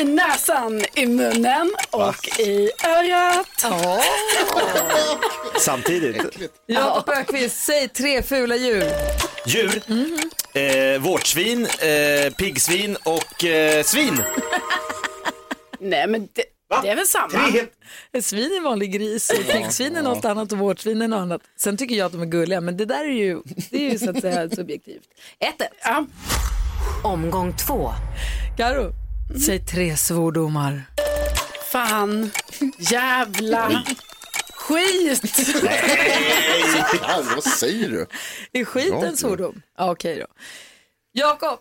I 0.00 0.04
näsan, 0.04 0.82
i 0.94 1.06
munnen 1.06 1.74
och 1.90 2.28
i 2.38 2.70
örat. 2.86 3.46
Ja. 3.62 4.02
Samtidigt. 5.60 6.16
Jakob 6.66 7.08
Ökvist, 7.14 7.64
säg 7.64 7.88
tre 7.88 8.22
fula 8.22 8.56
djur. 8.56 8.84
Djur. 9.46 9.82
Eh, 10.54 11.00
vårtsvin, 11.00 11.66
eh, 11.66 12.32
piggsvin 12.32 12.96
och 13.04 13.44
eh, 13.44 13.82
svin. 13.82 14.22
Nej 15.80 16.06
men 16.06 16.28
det, 16.32 16.44
det 16.82 16.88
är 16.88 16.96
väl 16.96 17.06
samma. 17.06 17.28
Tre. 17.28 17.66
Ett 18.12 18.24
svin 18.24 18.52
är 18.52 18.56
en 18.56 18.62
vanlig 18.62 18.92
gris, 18.92 19.30
och 19.30 19.52
piggsvin 19.52 19.96
är 19.96 20.02
något 20.02 20.24
annat 20.24 20.52
och 20.52 20.58
vårtsvin 20.58 21.02
är 21.02 21.08
något 21.08 21.18
annat. 21.20 21.42
Sen 21.56 21.76
tycker 21.76 21.94
jag 21.94 22.06
att 22.06 22.12
de 22.12 22.22
är 22.22 22.26
gulliga, 22.26 22.60
men 22.60 22.76
det 22.76 22.84
där 22.84 23.04
är 23.04 23.08
ju, 23.12 23.42
det 23.70 23.86
är 23.86 23.90
ju 23.92 23.98
så 23.98 24.10
att 24.10 24.20
säga 24.20 24.50
subjektivt. 24.56 25.02
Ett, 25.38 25.60
ett. 25.60 25.68
Ja. 25.84 26.06
Omgång 27.02 27.56
två. 27.56 27.90
Karo, 28.56 28.92
säg 29.46 29.58
tre 29.66 29.96
svordomar. 29.96 30.82
Fan, 31.72 32.30
jävla, 32.78 33.82
skit. 34.54 35.22
Ja, 37.02 37.22
vad 37.34 37.44
säger 37.44 37.88
du? 37.88 38.06
Är 38.52 38.64
skit 38.64 38.90
Bra, 38.90 39.04
en 39.04 39.16
svordom? 39.16 39.62
Ja, 39.78 39.90
okej 39.92 40.18
då. 40.18 40.26
Jakob, 41.12 41.58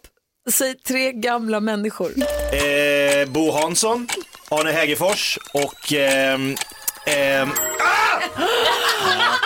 säg 0.52 0.76
tre 0.76 1.12
gamla 1.12 1.60
människor. 1.60 2.12
Eh, 2.18 3.30
Bo 3.30 3.52
Hansson, 3.52 4.08
Arne 4.60 4.72
Hägerfors 4.72 5.40
och... 5.54 5.94
ehm, 5.94 6.56
ehm, 7.06 7.50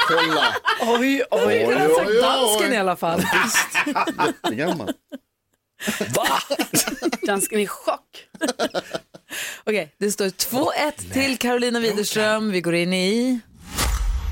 Kolla. 0.07 0.55
Oj, 0.81 1.23
oj. 1.31 1.65
Oj, 1.67 1.73
har 1.73 1.95
sagt 1.95 2.07
oj, 2.09 2.21
dansken 2.21 2.73
i 2.73 2.77
alla 2.77 2.95
fall. 2.95 3.23
Jättegammal. 4.25 4.93
Dansken 7.27 7.59
är 7.59 7.63
i 7.63 7.67
chock. 7.67 8.27
Okej, 9.63 9.95
det 9.97 10.11
står 10.11 10.25
2-1 10.25 11.13
till 11.13 11.37
Carolina 11.37 11.79
Widerström. 11.79 12.51
Vi 12.51 12.61
går 12.61 12.75
in 12.75 12.93
i... 12.93 13.39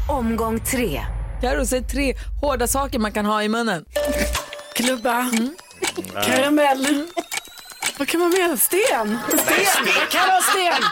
Omgång 0.09 0.59
tre. 0.59 1.01
Karo, 1.41 1.65
säg 1.65 1.83
tre 1.83 2.15
hårda 2.41 2.67
saker 2.67 2.99
man 2.99 3.11
kan 3.11 3.25
ha 3.25 3.43
i 3.43 3.49
munnen. 3.49 3.85
Klubba, 4.75 5.31
karamell. 6.25 7.05
Vad 7.97 8.07
kan 8.07 8.19
man 8.19 8.29
mer? 8.29 8.55
Sten? 8.55 9.19
Sten? 9.27 9.85
Vad 9.95 10.09
kan 10.09 10.27
vara 10.27 10.41
sten? 10.41 10.83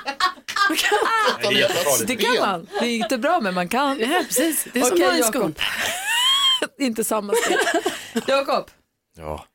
Vad 0.69 0.77
kan... 0.77 0.97
det 1.41 1.47
är 1.47 1.51
jättefarligt. 1.51 2.07
Det 2.07 2.15
kan 2.15 2.35
man. 2.39 2.67
Det 2.79 2.85
är 2.85 2.95
inte 2.95 3.17
bra, 3.17 3.39
men 3.41 3.53
man 3.53 3.69
kan. 3.69 3.99
Ja, 3.99 4.23
precis. 4.27 4.67
Det 4.73 4.79
är 4.79 4.83
som 4.83 4.93
Okej, 4.93 5.07
okay, 5.07 5.19
Jakob. 5.19 5.59
Inte 6.79 7.03
samma 7.03 7.33
stil. 7.33 7.57
Jakob, 8.27 8.69
Ja. 9.17 9.45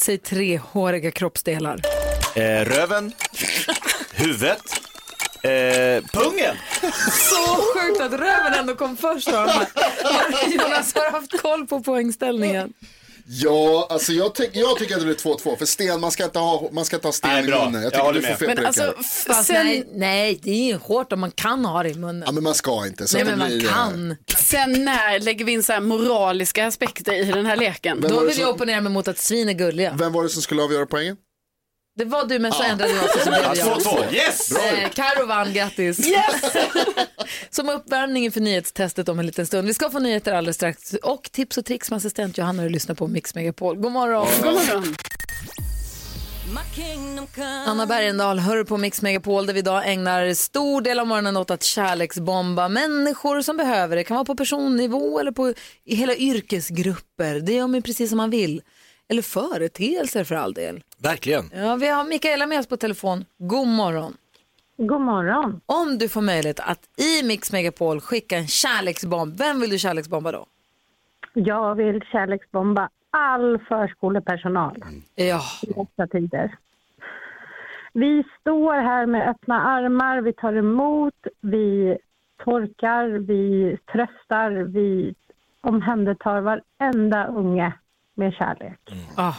säg 0.00 0.18
tre 0.18 0.58
håriga 0.58 1.10
kroppsdelar. 1.10 1.80
Eh, 2.34 2.64
röven, 2.64 3.12
huvudet, 4.12 4.62
eh, 5.42 6.04
pungen. 6.12 6.56
Så 7.12 7.62
sjukt 7.74 8.00
att 8.00 8.12
röven 8.12 8.54
ändå 8.54 8.74
kom 8.74 8.96
först. 8.96 9.28
Jonas 10.48 10.94
har 10.94 11.10
haft 11.10 11.42
koll 11.42 11.66
på 11.66 11.80
poängställningen. 11.80 12.72
Ja, 13.30 13.86
alltså 13.90 14.12
jag, 14.12 14.34
tyck, 14.34 14.50
jag 14.52 14.78
tycker 14.78 14.94
att 14.94 15.00
det 15.00 15.06
blir 15.06 15.14
2-2. 15.16 15.56
För 15.58 15.66
sten, 15.66 16.00
man 16.00 16.10
ska 16.10 16.24
inte 16.24 16.38
ha, 16.38 16.68
man 16.72 16.84
ska 16.84 16.96
inte 16.96 17.08
ha 17.08 17.12
sten 17.12 17.30
Nej, 17.30 17.44
i 17.44 17.46
munnen. 17.46 17.82
Jag 17.82 17.92
tycker 17.92 18.04
håller 18.04 18.20
du 18.20 18.26
får 18.26 18.34
fel 18.34 18.54
Men 18.56 18.66
alltså, 18.66 18.94
Fast 19.26 19.46
sen, 19.46 19.66
nej, 19.66 19.88
nej, 19.94 20.40
det 20.42 20.50
är 20.50 20.66
ju 20.66 20.76
hårt 20.76 21.12
om 21.12 21.20
man 21.20 21.30
kan 21.30 21.64
ha 21.64 21.82
det 21.82 21.88
i 21.90 21.94
munnen. 21.94 22.22
Ja, 22.26 22.32
men 22.32 22.42
man 22.42 22.54
ska 22.54 22.86
inte. 22.86 23.08
Så 23.08 23.16
nej, 23.16 23.24
men 23.26 23.38
man 23.38 23.48
blir, 23.48 23.68
kan. 23.68 24.16
sen 24.36 24.84
när 24.84 25.20
lägger 25.20 25.44
vi 25.44 25.52
in 25.52 25.62
så 25.62 25.72
här 25.72 25.80
moraliska 25.80 26.66
aspekter 26.66 27.12
i 27.12 27.24
den 27.32 27.46
här 27.46 27.56
leken? 27.56 28.00
Vem 28.00 28.10
Då 28.10 28.20
vill 28.20 28.38
jag 28.38 28.46
som, 28.46 28.54
opponera 28.54 28.80
mig 28.80 28.92
mot 28.92 29.08
att 29.08 29.18
svin 29.18 29.48
är 29.48 29.52
gulliga. 29.52 29.94
vem 29.98 30.12
var 30.12 30.22
det 30.22 30.28
som 30.28 30.42
skulle 30.42 30.62
avgöra 30.62 30.86
poängen? 30.86 31.16
Det 31.98 32.04
var 32.04 32.24
du 32.24 32.38
men 32.38 32.52
så 32.52 32.62
ändrade 32.62 32.92
jag 32.92 33.04
också 33.04 33.18
så 33.18 33.30
blev 33.30 33.42
det 33.42 33.58
jag. 33.58 33.78
2-2, 33.78 34.14
yes! 34.14 34.52
Eh, 34.52 34.88
Karo 34.90 35.26
vann, 35.26 35.52
grattis. 35.52 36.00
Som 37.50 37.68
uppvärmning 37.68 38.24
inför 38.24 38.40
nyhetstestet 38.40 39.08
om 39.08 39.18
en 39.18 39.26
liten 39.26 39.46
stund. 39.46 39.66
Vi 39.66 39.74
ska 39.74 39.90
få 39.90 39.98
nyheter 39.98 40.32
alldeles 40.32 40.56
strax 40.56 40.94
och 40.94 41.22
tips 41.32 41.58
och 41.58 41.64
tricks 41.64 41.90
med 41.90 41.96
assistent 41.96 42.38
Johanna 42.38 42.62
och 42.62 42.70
lyssnar 42.70 42.94
på 42.94 43.06
Mix 43.06 43.34
Megapol. 43.34 43.76
God 43.76 43.92
morgon. 43.92 44.28
God 44.42 44.54
morgon. 44.54 44.94
Anna 47.66 47.86
Bergendahl 47.86 48.38
hör 48.38 48.64
på 48.64 48.76
Mix 48.76 49.02
Megapol 49.02 49.46
där 49.46 49.54
vi 49.54 49.60
idag 49.60 49.92
ägnar 49.92 50.34
stor 50.34 50.80
del 50.80 50.98
av 50.98 51.06
morgonen 51.06 51.36
åt 51.36 51.50
att 51.50 51.62
kärleksbomba 51.62 52.68
människor 52.68 53.42
som 53.42 53.56
behöver 53.56 53.96
det. 53.96 54.00
Det 54.00 54.04
kan 54.04 54.14
vara 54.14 54.24
på 54.24 54.34
personnivå 54.34 55.20
eller 55.20 55.32
på 55.32 55.54
i 55.84 55.94
hela 55.94 56.14
yrkesgrupper. 56.14 57.40
Det 57.40 57.52
gör 57.52 57.66
man 57.66 57.82
precis 57.82 58.08
som 58.10 58.16
man 58.16 58.30
vill. 58.30 58.62
Eller 59.08 59.22
företeelser 59.22 60.24
för 60.24 60.34
all 60.34 60.52
del. 60.52 60.80
Verkligen. 61.02 61.44
Ja, 61.54 61.76
vi 61.76 61.88
har 61.88 62.04
Mikaela 62.04 62.46
med 62.46 62.58
oss 62.58 62.66
på 62.66 62.76
telefon. 62.76 63.24
God 63.38 63.68
morgon. 63.68 64.16
God 64.76 65.00
morgon. 65.00 65.60
Om 65.66 65.98
du 65.98 66.08
får 66.08 66.20
möjlighet 66.20 66.60
att 66.60 66.80
i 66.96 67.22
Mix 67.26 67.52
Megapol 67.52 68.00
skicka 68.00 68.36
en 68.36 68.46
kärleksbomb, 68.46 69.38
vem 69.38 69.60
vill 69.60 69.70
du 69.70 69.78
kärleksbomba 69.78 70.32
då? 70.32 70.46
Jag 71.34 71.74
vill 71.74 72.02
kärleksbomba 72.12 72.88
all 73.10 73.58
förskolepersonal 73.58 74.84
Ja, 75.14 75.40
i 75.62 75.66
dessa 75.72 76.06
tider. 76.06 76.56
Vi 77.92 78.24
står 78.40 78.74
här 78.74 79.06
med 79.06 79.28
öppna 79.28 79.62
armar, 79.62 80.20
vi 80.20 80.32
tar 80.32 80.52
emot, 80.52 81.14
vi 81.40 81.98
torkar, 82.44 83.08
vi 83.08 83.76
tröstar, 83.92 84.50
vi 84.50 85.14
omhändertar 85.60 86.40
varenda 86.40 87.26
unge 87.26 87.72
med 88.18 88.32
kärlek. 88.34 88.78
ah, 89.16 89.34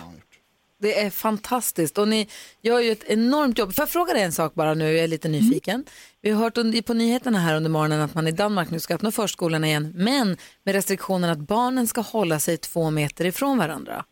det 0.81 1.01
är 1.01 1.09
fantastiskt 1.09 1.97
och 1.97 2.07
ni 2.07 2.27
gör 2.61 2.79
ju 2.79 2.91
ett 2.91 3.03
enormt 3.03 3.57
jobb. 3.57 3.73
Får 3.73 3.81
jag 3.81 3.89
fråga 3.89 4.13
dig 4.13 4.23
en 4.23 4.31
sak 4.31 4.53
bara 4.53 4.73
nu, 4.73 4.91
jag 4.91 5.03
är 5.03 5.07
lite 5.07 5.29
nyfiken. 5.29 5.83
Vi 6.21 6.31
har 6.31 6.43
hört 6.43 6.85
på 6.85 6.93
nyheterna 6.93 7.37
här 7.37 7.55
under 7.55 7.69
morgonen 7.69 8.01
att 8.01 8.15
man 8.15 8.27
i 8.27 8.31
Danmark 8.31 8.71
nu 8.71 8.79
ska 8.79 8.95
öppna 8.95 9.11
förskolorna 9.11 9.67
igen, 9.67 9.91
men 9.95 10.37
med 10.63 10.75
restriktionen 10.75 11.29
att 11.29 11.37
barnen 11.37 11.87
ska 11.87 12.01
hålla 12.01 12.39
sig 12.39 12.57
två 12.57 12.91
meter 12.91 13.25
ifrån 13.25 13.57
varandra. 13.57 14.05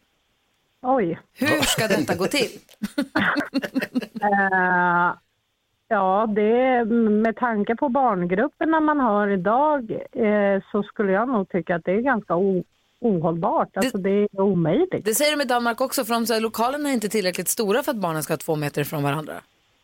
Oj. 0.82 1.20
Hur 1.34 1.62
ska 1.62 1.88
detta 1.98 2.16
gå 2.16 2.26
till? 2.26 2.60
Eh, 4.22 5.14
ja, 5.88 6.28
det, 6.36 6.86
med 7.26 7.36
tanke 7.36 7.76
på 7.76 7.90
barngrupperna 7.90 8.80
man 8.80 9.00
har 9.00 9.28
idag 9.28 9.92
eh, 10.12 10.62
så 10.72 10.84
skulle 10.84 11.12
jag 11.12 11.30
nog 11.30 11.50
tycka 11.50 11.76
att 11.76 11.86
det 11.86 11.92
är 11.92 12.02
ganska 12.02 12.36
o, 12.36 12.64
ohållbart. 13.00 13.78
Alltså 13.78 13.98
det 13.98 14.10
är 14.10 14.42
omöjligt. 14.42 15.06
Det 15.06 15.16
säger 15.16 15.38
de 15.38 15.44
i 15.44 15.46
Danmark 15.46 15.82
också, 15.82 16.06
för 16.06 16.14
de 16.14 16.26
säger 16.26 16.42
lokalerna 16.42 16.90
är 16.90 16.94
inte 16.94 17.10
tillräckligt 17.10 17.48
stora 17.48 17.84
för 17.84 17.92
att 17.92 17.98
barnen 17.98 18.24
ska 18.24 18.34
ha 18.34 18.38
två 18.38 18.56
meter 18.56 18.82
ifrån 18.82 19.04
varandra. 19.04 19.34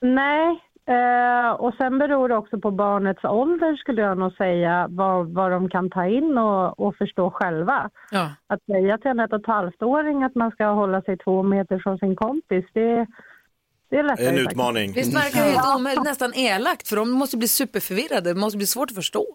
Nej, 0.01 0.59
eh, 0.85 1.51
och 1.51 1.73
sen 1.73 1.99
beror 1.99 2.29
det 2.29 2.35
också 2.35 2.59
på 2.59 2.71
barnets 2.71 3.23
ålder 3.23 3.75
skulle 3.75 4.01
jag 4.01 4.17
nog 4.17 4.33
säga, 4.33 4.87
vad, 4.89 5.33
vad 5.33 5.51
de 5.51 5.69
kan 5.69 5.89
ta 5.89 6.07
in 6.07 6.37
och, 6.37 6.79
och 6.79 6.95
förstå 6.95 7.31
själva. 7.31 7.89
Ja. 8.11 8.31
Att 8.47 8.63
säga 8.65 8.97
till 8.97 9.11
en 9.11 9.19
ett 9.19 9.33
och 9.33 9.39
ett 9.39 9.47
halvt-åring 9.47 10.23
att 10.23 10.35
man 10.35 10.51
ska 10.51 10.65
hålla 10.65 11.01
sig 11.01 11.17
två 11.17 11.43
meter 11.43 11.79
från 11.79 11.97
sin 11.97 12.15
kompis, 12.15 12.65
det, 12.73 13.07
det 13.89 13.97
är 13.97 14.03
lättare. 14.03 14.27
En 14.27 14.37
utmaning. 14.37 14.93
Visst 14.93 15.15
verkar 15.15 15.45
det 15.45 15.51
helt 15.51 15.79
omöjligt, 15.79 16.03
nästan 16.03 16.33
elakt, 16.33 16.87
för 16.87 16.95
de 16.95 17.11
måste 17.11 17.37
bli 17.37 17.47
superförvirrade, 17.47 18.33
det 18.33 18.39
måste 18.39 18.57
bli 18.57 18.67
svårt 18.67 18.89
att 18.91 18.95
förstå. 18.95 19.25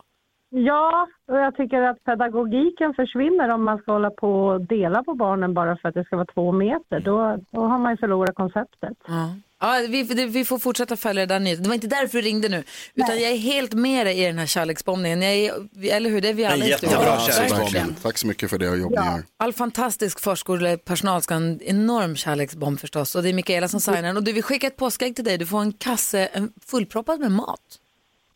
Ja, 0.50 1.08
och 1.28 1.36
jag 1.38 1.56
tycker 1.56 1.80
att 1.80 2.04
pedagogiken 2.04 2.94
försvinner 2.94 3.48
om 3.48 3.64
man 3.64 3.78
ska 3.78 3.92
hålla 3.92 4.10
på 4.10 4.46
och 4.46 4.60
dela 4.60 5.02
på 5.02 5.14
barnen 5.14 5.54
bara 5.54 5.76
för 5.76 5.88
att 5.88 5.94
det 5.94 6.04
ska 6.04 6.16
vara 6.16 6.26
två 6.34 6.52
meter. 6.52 7.00
Då, 7.00 7.38
då 7.50 7.60
har 7.60 7.78
man 7.78 7.92
ju 7.92 7.96
förlorat 7.96 8.34
konceptet. 8.34 8.96
Ja. 9.06 9.34
Ja, 9.60 9.86
vi, 9.88 10.26
vi 10.26 10.44
får 10.44 10.58
fortsätta 10.58 10.96
följa 10.96 11.26
det 11.26 11.34
där 11.34 11.40
nyheten. 11.40 11.62
Det 11.62 11.68
var 11.68 11.74
inte 11.74 11.86
därför 11.86 12.18
du 12.18 12.24
ringde 12.24 12.48
nu, 12.48 12.64
utan 12.94 13.20
jag 13.20 13.32
är 13.32 13.36
helt 13.36 13.74
med 13.74 14.06
dig 14.06 14.22
i 14.22 14.26
den 14.26 14.38
här 14.38 14.46
kärleksbombningen. 14.46 15.22
Jag 15.22 15.32
är, 15.32 15.52
eller 15.96 16.10
hur, 16.10 16.20
det 16.20 16.28
är 16.28 16.34
vi 16.34 16.44
alla 16.44 16.64
i 16.64 16.72
studion. 16.72 17.94
Tack 18.02 18.18
så 18.18 18.26
mycket 18.26 18.50
för 18.50 18.58
det 18.58 18.66
jobb 18.66 18.90
ni 18.90 18.96
gör. 18.96 19.22
All 19.36 19.52
fantastisk 19.52 20.20
förskolepersonal 20.20 21.22
ska 21.22 21.34
ha 21.34 21.40
en 21.40 21.60
enorm 21.62 22.16
kärleksbomb 22.16 22.80
förstås. 22.80 23.14
Och 23.14 23.22
det 23.22 23.28
är 23.28 23.32
Mikaela 23.32 23.68
som 23.68 23.80
signar 23.80 24.02
den. 24.02 24.16
Och 24.16 24.22
du, 24.22 24.32
vi 24.32 24.42
skickar 24.42 24.68
ett 24.68 24.76
påskägg 24.76 25.16
till 25.16 25.24
dig. 25.24 25.38
Du 25.38 25.46
får 25.46 25.60
en 25.60 25.72
kasse 25.72 26.26
en 26.26 26.52
fullproppad 26.66 27.20
med 27.20 27.32
mat. 27.32 27.60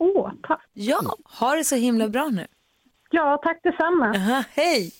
Åh, 0.02 0.30
tack. 0.48 0.60
Ja, 0.72 1.16
ha 1.40 1.54
det 1.54 1.64
så 1.64 1.76
himla 1.76 2.08
bra 2.08 2.28
nu. 2.32 2.46
Ja, 3.10 3.40
tack 3.42 3.60
detsamma. 3.62 4.06
Aha, 4.16 4.44
hej! 4.54 4.92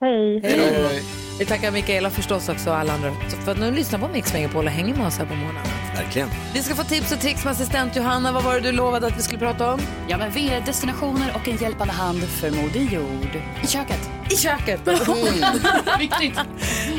Hej. 0.00 0.40
Hej! 0.42 1.02
Vi 1.38 1.44
tackar 1.44 1.70
Mikaela 1.70 2.10
förstås 2.10 2.48
också 2.48 2.70
och 2.70 2.76
alla 2.76 2.92
andra 2.92 3.12
för 3.44 3.52
att 3.52 3.58
ni 3.58 3.70
lyssnar 3.70 3.98
på 3.98 4.08
Mix 4.08 4.32
Megapol 4.32 4.64
och 4.64 4.70
hänger 4.70 4.94
med 4.96 5.06
oss 5.06 5.18
här 5.18 5.26
på 5.26 5.34
morgonen. 5.34 5.62
Verkligen. 5.96 6.28
Vi 6.54 6.62
ska 6.62 6.74
få 6.74 6.82
tips 6.82 7.12
och 7.12 7.20
tricks 7.20 7.44
med 7.44 7.50
assistent 7.50 7.96
Johanna. 7.96 8.32
Vad 8.32 8.44
var 8.44 8.54
det 8.54 8.60
du 8.60 8.72
lovade 8.72 9.06
att 9.06 9.18
vi 9.18 9.22
skulle 9.22 9.38
prata 9.38 9.72
om? 9.72 9.80
Ja, 10.08 10.18
men 10.18 10.30
VR-destinationer 10.30 11.32
och 11.34 11.48
en 11.48 11.56
hjälpande 11.56 11.92
hand 11.92 12.22
för 12.22 12.50
Moder 12.50 12.80
Jord. 12.80 13.42
I 13.62 13.66
köket. 13.66 14.10
I 14.30 14.36
köket! 14.36 14.80
Viktigt. 15.98 16.40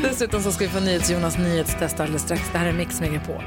Dessutom 0.02 0.42
så 0.42 0.52
ska 0.52 0.64
vi 0.64 0.70
få 0.70 0.80
NyhetsJonas 0.80 1.38
nyhetstest 1.38 2.00
alldeles 2.00 2.22
strax. 2.22 2.42
Det 2.52 2.58
här 2.58 2.66
är 2.66 2.72
Mix 2.72 3.00
Megapol. 3.00 3.42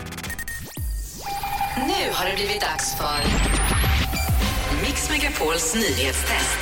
Nu 1.77 2.11
har 2.13 2.25
det 2.29 2.35
blivit 2.35 2.61
dags 2.61 2.95
för 2.97 3.72
Mix 4.83 5.09
Megapols 5.09 5.75
nyhetstest. 5.75 6.59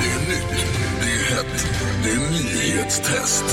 Det 0.00 0.08
är 0.10 0.28
nytt, 0.28 0.66
det 1.00 1.06
är 1.06 1.36
hett, 1.36 1.66
det 2.02 2.10
är 2.10 2.30
nyhetstest. 2.30 3.44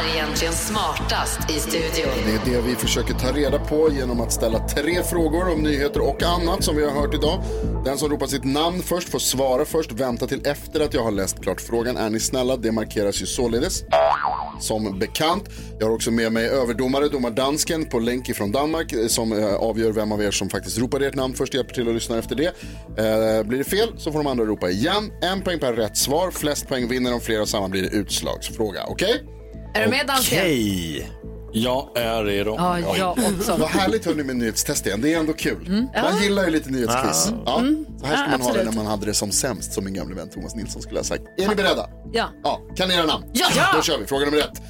Är 0.00 0.14
egentligen 0.14 0.52
smartast 0.52 1.50
i 1.50 1.52
studion? 1.52 2.12
Det 2.26 2.50
är 2.50 2.54
det 2.54 2.68
vi 2.68 2.74
försöker 2.74 3.14
ta 3.14 3.32
reda 3.32 3.58
på 3.58 3.90
genom 3.92 4.20
att 4.20 4.32
ställa 4.32 4.68
tre 4.68 5.02
frågor 5.02 5.52
om 5.52 5.62
nyheter 5.62 6.00
och 6.00 6.22
annat 6.22 6.64
som 6.64 6.76
vi 6.76 6.84
har 6.84 7.00
hört 7.00 7.14
idag. 7.14 7.42
Den 7.84 7.98
som 7.98 8.08
ropar 8.08 8.26
sitt 8.26 8.44
namn 8.44 8.82
först 8.82 9.08
får 9.08 9.18
svara 9.18 9.64
först, 9.64 9.92
vänta 9.92 10.26
till 10.26 10.46
efter 10.46 10.80
att 10.80 10.94
jag 10.94 11.02
har 11.02 11.10
läst 11.10 11.42
klart 11.42 11.60
frågan. 11.60 11.96
Är 11.96 12.10
ni 12.10 12.20
snälla? 12.20 12.56
Det 12.56 12.72
markeras 12.72 13.22
ju 13.22 13.26
således. 13.26 13.82
Som 14.60 14.98
bekant. 14.98 15.48
Jag 15.78 15.86
har 15.86 15.94
också 15.94 16.10
med 16.10 16.32
mig 16.32 16.48
överdomare, 16.48 17.08
domardansken 17.08 17.84
på 17.84 17.98
länk 17.98 18.28
ifrån 18.28 18.52
Danmark 18.52 18.92
eh, 18.92 19.06
som 19.06 19.32
eh, 19.32 19.54
avgör 19.54 19.92
vem 19.92 20.12
av 20.12 20.22
er 20.22 20.30
som 20.30 20.48
faktiskt 20.50 20.78
ropar 20.78 21.00
ert 21.00 21.14
namn 21.14 21.34
först, 21.34 21.54
hjälper 21.54 21.74
till 21.74 21.88
att 21.88 21.94
lyssna 21.94 22.18
efter 22.18 22.34
det. 22.34 22.46
Eh, 22.46 23.46
blir 23.46 23.58
det 23.58 23.64
fel 23.64 23.88
så 23.96 24.12
får 24.12 24.18
de 24.18 24.26
andra 24.26 24.44
ropa 24.44 24.70
igen. 24.70 25.12
En 25.22 25.42
poäng 25.42 25.58
per 25.58 25.72
rätt 25.72 25.96
svar, 25.96 26.30
flest 26.30 26.68
poäng 26.68 26.88
vinner, 26.88 27.14
om 27.14 27.20
flera 27.20 27.46
samma 27.46 27.68
blir 27.68 27.82
det 27.82 27.88
utslagsfråga. 27.88 28.84
Okej? 28.88 29.24
Är 29.74 29.84
du 29.84 29.90
med 29.90 30.06
dansken? 30.06 30.38
Okej. 30.38 31.10
Jag 31.52 31.88
är 31.94 32.24
redo. 32.24 32.54
Ja, 32.58 32.78
jag 32.98 33.10
också. 33.10 33.56
Vad 33.56 33.68
härligt 33.68 34.06
hörni 34.06 34.22
med 34.22 34.36
nyhetstest 34.36 34.86
igen. 34.86 35.00
Det 35.00 35.14
är 35.14 35.18
ändå 35.18 35.32
kul. 35.32 35.66
Mm. 35.66 35.86
Man 36.02 36.22
gillar 36.22 36.44
ju 36.44 36.50
lite 36.50 36.70
nyhetsquiz. 36.70 37.28
Ja. 37.30 37.42
Ja. 37.46 37.58
Mm. 37.58 37.86
Så 38.00 38.06
här 38.06 38.16
ska 38.16 38.24
Ja, 38.24 38.38
man 38.38 38.40
ha 38.40 38.52
det 38.52 38.64
när 38.64 38.72
man 38.72 38.86
hade 38.86 39.06
det 39.06 39.14
som 39.14 39.30
sämst, 39.30 39.72
som 39.72 39.84
min 39.84 39.94
gamle 39.94 40.14
vän 40.14 40.28
Thomas 40.30 40.54
Nilsson 40.54 40.82
skulle 40.82 40.98
ha 40.98 41.04
sagt. 41.04 41.22
Är 41.38 41.48
ni 41.48 41.54
beredda? 41.54 41.88
Ja. 42.12 42.28
Ja. 42.42 42.60
Kan 42.76 42.88
ni 42.88 42.94
era 42.94 43.06
namn? 43.06 43.24
Ja. 43.32 43.46
Ja. 43.56 43.66
Då 43.76 43.82
kör 43.82 43.98
vi. 43.98 44.06
Fråga 44.06 44.24
nummer 44.24 44.38
ett. 44.38 44.62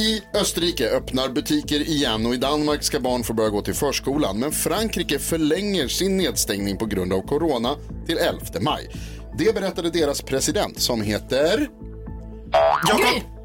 I 0.00 0.22
Österrike 0.34 0.90
öppnar 0.90 1.28
butiker 1.28 1.80
igen 1.88 2.26
och 2.26 2.34
i 2.34 2.36
Danmark 2.36 2.82
ska 2.82 3.00
barn 3.00 3.24
få 3.24 3.32
börja 3.32 3.50
gå 3.50 3.62
till 3.62 3.74
förskolan. 3.74 4.38
Men 4.38 4.52
Frankrike 4.52 5.18
förlänger 5.18 5.88
sin 5.88 6.16
nedstängning 6.16 6.76
på 6.76 6.86
grund 6.86 7.12
av 7.12 7.20
corona 7.20 7.74
till 8.06 8.18
11 8.18 8.40
maj. 8.60 8.90
Det 9.38 9.54
berättade 9.54 9.90
deras 9.90 10.22
president 10.22 10.80
som 10.80 11.02
heter... 11.02 11.68
Jakob. 12.88 13.35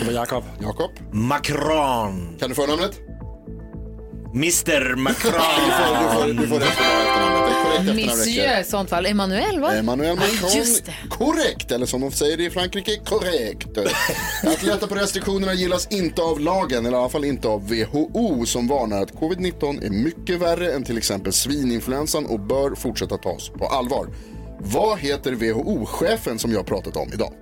Det 0.00 0.06
var 0.06 0.12
Jakob. 0.12 0.44
Jakob. 0.62 0.90
Macron. 1.12 2.36
Kan 2.40 2.48
du 2.48 2.54
förnamnet? 2.54 3.00
Mr 4.34 4.96
Macron. 4.96 5.32
Du 5.32 5.72
får, 5.72 6.26
du 6.26 6.34
får, 6.36 6.42
du 6.42 6.48
får 6.48 6.58
rätt 6.60 6.68
efternamnet. 6.68 8.06
Monsieur 8.06 8.60
i 8.60 8.64
sånt 8.64 8.90
fall. 8.90 9.06
Emmanuel 9.06 9.60
va? 9.60 9.72
Emmanuel 9.74 10.16
Ja, 10.20 10.26
Macron. 10.42 10.50
just 10.58 10.84
det. 10.86 10.92
korrekt, 11.10 11.72
eller 11.72 11.86
som 11.86 12.00
de 12.00 12.10
säger 12.12 12.40
i 12.40 12.50
Frankrike, 12.50 12.96
korrekt. 12.96 13.78
Att 14.46 14.62
lätta 14.62 14.86
på 14.86 14.94
restriktionerna 14.94 15.54
gillas 15.54 15.88
inte 15.90 16.22
av 16.22 16.40
lagen, 16.40 16.86
eller 16.86 16.96
i 16.96 17.00
alla 17.00 17.08
fall 17.08 17.24
inte 17.24 17.48
av 17.48 17.68
WHO 17.68 18.46
som 18.46 18.68
varnar 18.68 19.02
att 19.02 19.12
covid-19 19.12 19.84
är 19.86 19.90
mycket 19.90 20.40
värre 20.40 20.72
än 20.72 20.84
till 20.84 20.98
exempel 20.98 21.32
svininfluensan 21.32 22.26
och 22.26 22.40
bör 22.40 22.74
fortsätta 22.74 23.16
tas 23.18 23.48
på 23.48 23.66
allvar. 23.66 24.06
Vad 24.58 24.98
heter 24.98 25.32
WHO-chefen 25.32 26.38
som 26.38 26.50
jag 26.52 26.58
har 26.58 26.64
pratat 26.64 26.96
om 26.96 27.10
idag? 27.12 27.32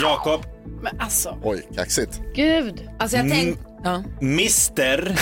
Jakob. 0.00 0.46
Men 0.82 1.00
alltså, 1.00 1.38
Oj, 1.42 1.68
kaxigt. 1.74 2.20
gud. 2.34 2.88
Alltså 2.98 3.16
jag 3.16 3.30
tänkte... 3.30 3.64
Ja. 3.84 4.02
Mister 4.20 5.18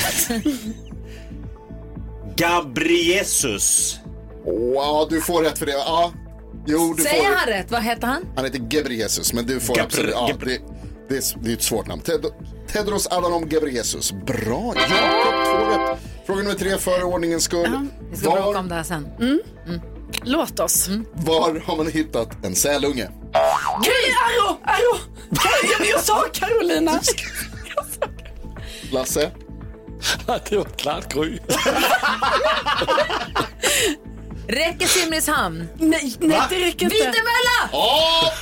Gabriesus. 2.36 3.98
Ja, 4.74 5.06
du 5.10 5.20
får 5.20 5.42
rätt 5.42 5.58
för 5.58 5.66
det. 5.66 5.72
Ja, 5.72 6.12
jo, 6.66 6.94
du 6.96 7.02
Säger 7.02 7.22
får... 7.30 7.34
han 7.36 7.46
rätt? 7.48 7.70
Vad 7.70 7.82
heter 7.82 8.06
han? 8.06 8.22
Han 8.36 8.44
heter 8.44 8.58
Gebreyesus, 8.70 9.32
men 9.32 9.46
du 9.46 9.60
får 9.60 9.74
Gabr- 9.74 9.82
absolut... 9.84 10.10
Ja, 10.14 10.30
Gabr- 10.32 10.44
det, 10.46 10.58
det, 11.08 11.16
är, 11.16 11.22
det 11.44 11.50
är 11.50 11.54
ett 11.54 11.62
svårt 11.62 11.86
namn. 11.86 12.02
Ted, 12.02 12.26
Tedros 12.72 13.06
Adhanom 13.10 13.48
Gebreyesus. 13.48 14.12
Bra, 14.12 14.74
Jakob, 14.76 15.44
två 15.46 15.70
rätt. 15.82 15.98
Fråga 16.26 16.42
nummer 16.42 16.54
tre 16.54 16.78
för 16.78 17.02
ordningens 17.02 17.44
skull. 17.44 17.88
Vi 18.10 18.16
ska 18.16 18.30
bråka 18.30 18.42
Var, 18.46 18.58
om 18.58 18.68
det 18.68 18.74
här 18.74 18.82
sen. 18.82 19.08
Låt 20.22 20.60
oss. 20.60 20.88
var 21.12 21.60
har 21.66 21.76
man 21.76 21.86
hittat 21.86 22.44
en 22.44 22.54
sälunge? 22.54 23.08
Gry, 23.84 24.12
Arro, 24.26 24.58
Arro. 24.64 24.98
Ja, 25.70 25.76
men 25.78 25.88
Jag 25.88 26.00
sa 26.00 26.24
Carolina. 26.32 27.00
Lasse? 28.92 29.30
det 30.48 30.56
var 30.56 30.64
klart 30.64 31.12
Gry. 31.12 31.38
Räcker 34.48 34.86
Simrishamn? 34.86 35.68
Nej, 35.78 36.14
nej 36.20 36.40
det 36.50 36.56
räcker 36.56 36.84
inte. 36.84 36.96
Vitemölla! 36.96 37.70
Ja. 37.72 38.32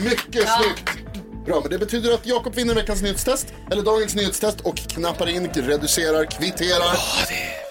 Mycket 0.00 0.48
snyggt! 0.48 0.98
Bra, 1.46 1.60
men 1.60 1.70
det 1.70 1.78
betyder 1.78 2.14
att 2.14 2.26
Jakob 2.26 2.54
vinner 2.54 2.74
veckans 2.74 3.02
nyhetstest, 3.02 3.46
eller 3.70 3.82
dagens 3.82 4.14
nyhetstest 4.14 4.60
och 4.60 4.76
knappar 4.76 5.28
in, 5.28 5.48
reducerar, 5.54 6.24
kvitterar. 6.24 6.78
Går 6.78 7.24
Okej. 7.24 7.69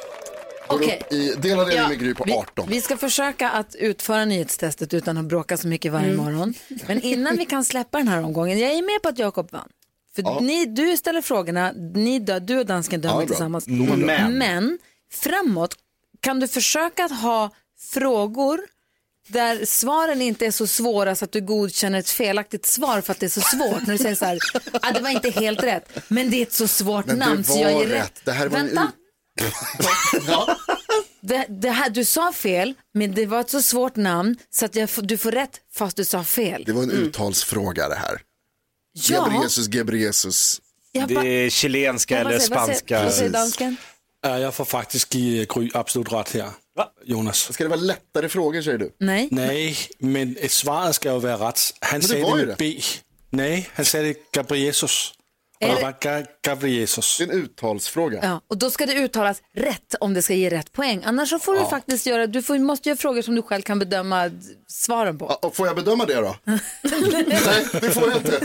Upp 0.69 1.12
i 1.13 1.34
delad 1.38 1.73
Ja, 1.73 1.88
med 1.88 1.99
Gry 1.99 2.13
på 2.13 2.23
vi, 2.23 2.34
18. 2.34 2.65
vi 2.69 2.82
ska 2.82 2.97
försöka 2.97 3.49
att 3.49 3.75
utföra 3.75 4.25
nyhetstestet 4.25 4.93
utan 4.93 5.17
att 5.17 5.25
bråka 5.25 5.58
så 5.58 5.67
mycket 5.67 5.91
varje 5.91 6.13
morgon. 6.13 6.53
Men 6.88 7.01
innan 7.01 7.38
vi 7.38 7.45
kan 7.45 7.65
släppa 7.65 7.97
den 7.97 8.08
här 8.08 8.23
omgången, 8.23 8.60
jag 8.60 8.71
är 8.71 8.82
med 8.93 9.01
på 9.03 9.10
att 9.10 9.19
Jakob 9.19 9.51
vann. 9.51 9.69
För 10.15 10.21
Ja. 10.21 10.39
ni, 10.41 10.65
du 10.65 10.97
ställer 10.97 11.21
frågorna, 11.21 11.71
ni 11.95 12.19
dö, 12.19 12.39
du 12.39 12.60
och 12.60 12.65
dansken 12.65 13.01
dömer 13.01 13.21
Ja, 13.21 13.27
tillsammans. 13.27 13.67
Men. 13.67 14.38
Men 14.38 14.79
framåt 15.12 15.75
kan 16.19 16.39
du 16.39 16.47
försöka 16.47 17.05
att 17.05 17.12
ha 17.21 17.51
frågor 17.93 18.60
där 19.27 19.65
svaren 19.65 20.21
inte 20.21 20.45
är 20.45 20.51
så 20.51 20.67
svåra 20.67 21.15
så 21.15 21.25
att 21.25 21.32
du 21.32 21.41
godkänner 21.41 21.99
ett 21.99 22.10
felaktigt 22.10 22.65
svar 22.65 23.01
för 23.01 23.12
att 23.12 23.19
det 23.19 23.25
är 23.25 23.29
så 23.29 23.41
svårt. 23.41 23.88
När 23.88 23.91
du 23.93 23.97
säger 23.97 24.15
så 24.15 24.25
här, 24.25 24.39
ah, 24.82 24.91
det 24.91 24.99
var 24.99 25.10
inte 25.10 25.29
helt 25.29 25.63
rätt, 25.63 25.89
men 26.08 26.29
det 26.32 26.38
är 26.38 26.41
ett 26.41 26.53
så 26.53 26.67
svårt 26.67 27.05
Men 27.05 27.17
namn 27.19 27.43
så 27.43 27.60
jag 27.62 27.71
ger 27.71 27.79
rätt. 27.88 27.91
rätt. 28.03 28.21
Det 28.25 28.32
här 28.32 28.47
var 28.47 28.60
en 28.60 28.65
Vänta. 28.65 28.91
Ja. 30.28 30.58
Det, 31.21 31.45
det 31.49 31.69
här, 31.69 31.89
du 31.89 32.06
sa 32.06 32.34
fel, 32.34 32.73
men 32.93 33.13
det 33.15 33.25
var 33.25 33.39
ett 33.41 33.49
så 33.49 33.62
svårt 33.62 33.95
namn 33.95 34.36
så 34.49 34.65
att 34.65 34.75
jag, 34.75 34.89
du 35.02 35.17
får 35.17 35.32
rätt 35.32 35.52
fast 35.73 35.97
du 35.97 36.06
sa 36.06 36.23
fel. 36.23 36.63
Det 36.65 36.73
var 36.73 36.84
en 36.84 36.91
uttalsfråga 36.91 37.89
det 37.89 37.95
här. 37.95 38.21
Ja. 39.10 39.28
Gebreyesus, 39.28 39.67
Gebreyesus. 39.73 40.62
Jag 40.91 41.08
Det 41.08 41.28
är 41.28 41.49
chilenska 41.49 42.13
Ja, 42.15 42.19
eller 42.30 42.39
säger- 42.39 42.56
vad 42.56 42.65
säger- 42.65 42.78
spanska. 42.78 43.04
Vad 43.04 43.13
säger 43.13 43.30
dansken? 43.32 43.75
Ja, 44.23 44.39
jag 44.39 44.54
får 44.56 44.65
faktiskt 44.65 45.13
ge 45.15 45.45
Gry 45.45 45.69
absolut 45.73 46.12
rätt 46.12 46.34
här. 46.34 46.49
Jonas. 47.06 47.54
Ska 47.54 47.63
det 47.63 47.69
vara 47.69 47.80
lättare 47.80 48.30
frågor 48.30 48.62
säger 48.62 48.78
du? 48.78 48.95
Nej. 48.99 49.28
Nej, 49.32 49.78
men 49.99 50.38
ett 50.41 50.52
svaret 50.52 50.95
ska 50.95 51.13
ju 51.13 51.19
vara 51.19 51.47
rätt. 51.49 51.60
Han 51.82 52.02
säger 52.02 52.36
det 52.36 52.39
ju 52.41 52.45
med. 52.47 52.56
B. 52.58 52.82
Nej, 53.30 53.69
han 53.73 53.86
säger 53.86 54.06
det 54.13 54.32
Gabriesus. 54.32 55.13
Det 55.59 55.65
är 55.65 57.21
en 57.23 57.31
uttalsfråga. 57.31 58.19
Ja, 58.23 58.41
och 58.47 58.57
då 58.57 58.69
ska 58.71 58.85
det 58.85 58.93
uttalas 58.93 59.41
rätt 59.55 59.95
om 59.99 60.13
det 60.13 60.21
ska 60.21 60.33
ge 60.33 60.49
rätt 60.49 60.71
poäng. 60.73 61.01
Annars 61.05 61.29
så 61.29 61.39
får 61.39 61.53
du 61.53 61.65
faktiskt 61.65 62.05
göra, 62.05 62.27
du 62.27 62.43
får, 62.43 62.59
måste 62.59 62.89
göra 62.89 62.97
frågor 62.97 63.21
som 63.21 63.35
du 63.35 63.41
själv 63.41 63.61
kan 63.61 63.79
bedöma 63.79 64.31
svaren 64.67 65.17
på. 65.17 65.25
Ja, 65.29 65.47
och 65.47 65.55
får 65.55 65.67
jag 65.67 65.75
bedöma 65.75 66.05
det 66.05 66.15
då? 66.15 66.35
Nej, 66.43 66.59
det 67.71 67.91
får 67.91 68.09
jag 68.09 68.17
inte. 68.17 68.39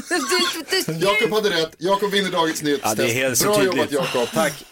Du, 0.86 0.92
Jakob 0.92 1.32
hade 1.32 1.50
rätt. 1.50 1.74
Jakob 1.78 2.10
vinner 2.10 2.30
dagens 2.30 2.62
nyhetstest. 2.62 2.98
Ja, 2.98 3.04
det 3.04 3.10
är 3.10 3.14
helt 3.14 3.38
så 3.38 3.44
Bra 3.44 3.56
tydligt. 3.56 3.92
jobbat 3.92 4.14
Jakob. 4.14 4.28
Tack. 4.34 4.64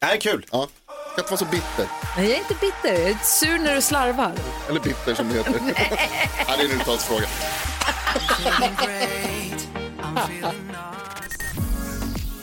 Det 0.00 0.06
här 0.06 0.14
är 0.14 0.20
kul. 0.20 0.46
Ja. 0.50 0.68
Ska 1.12 1.20
inte 1.20 1.30
vara 1.30 1.38
så 1.38 1.44
bitter. 1.44 1.86
Nej, 2.16 2.28
jag 2.28 2.34
är 2.34 2.38
inte 2.38 2.54
bitter, 2.60 3.00
jag 3.00 3.10
är 3.10 3.18
sur 3.24 3.58
när 3.58 3.74
du 3.74 3.80
slarvar. 3.82 4.32
Eller 4.68 4.80
bitter 4.80 5.14
som 5.14 5.28
det 5.28 5.34
heter. 5.34 5.52
ja, 6.48 6.56
det 6.56 6.62
är 6.62 6.64
en 6.64 6.80
uttalsfråga. 6.80 7.26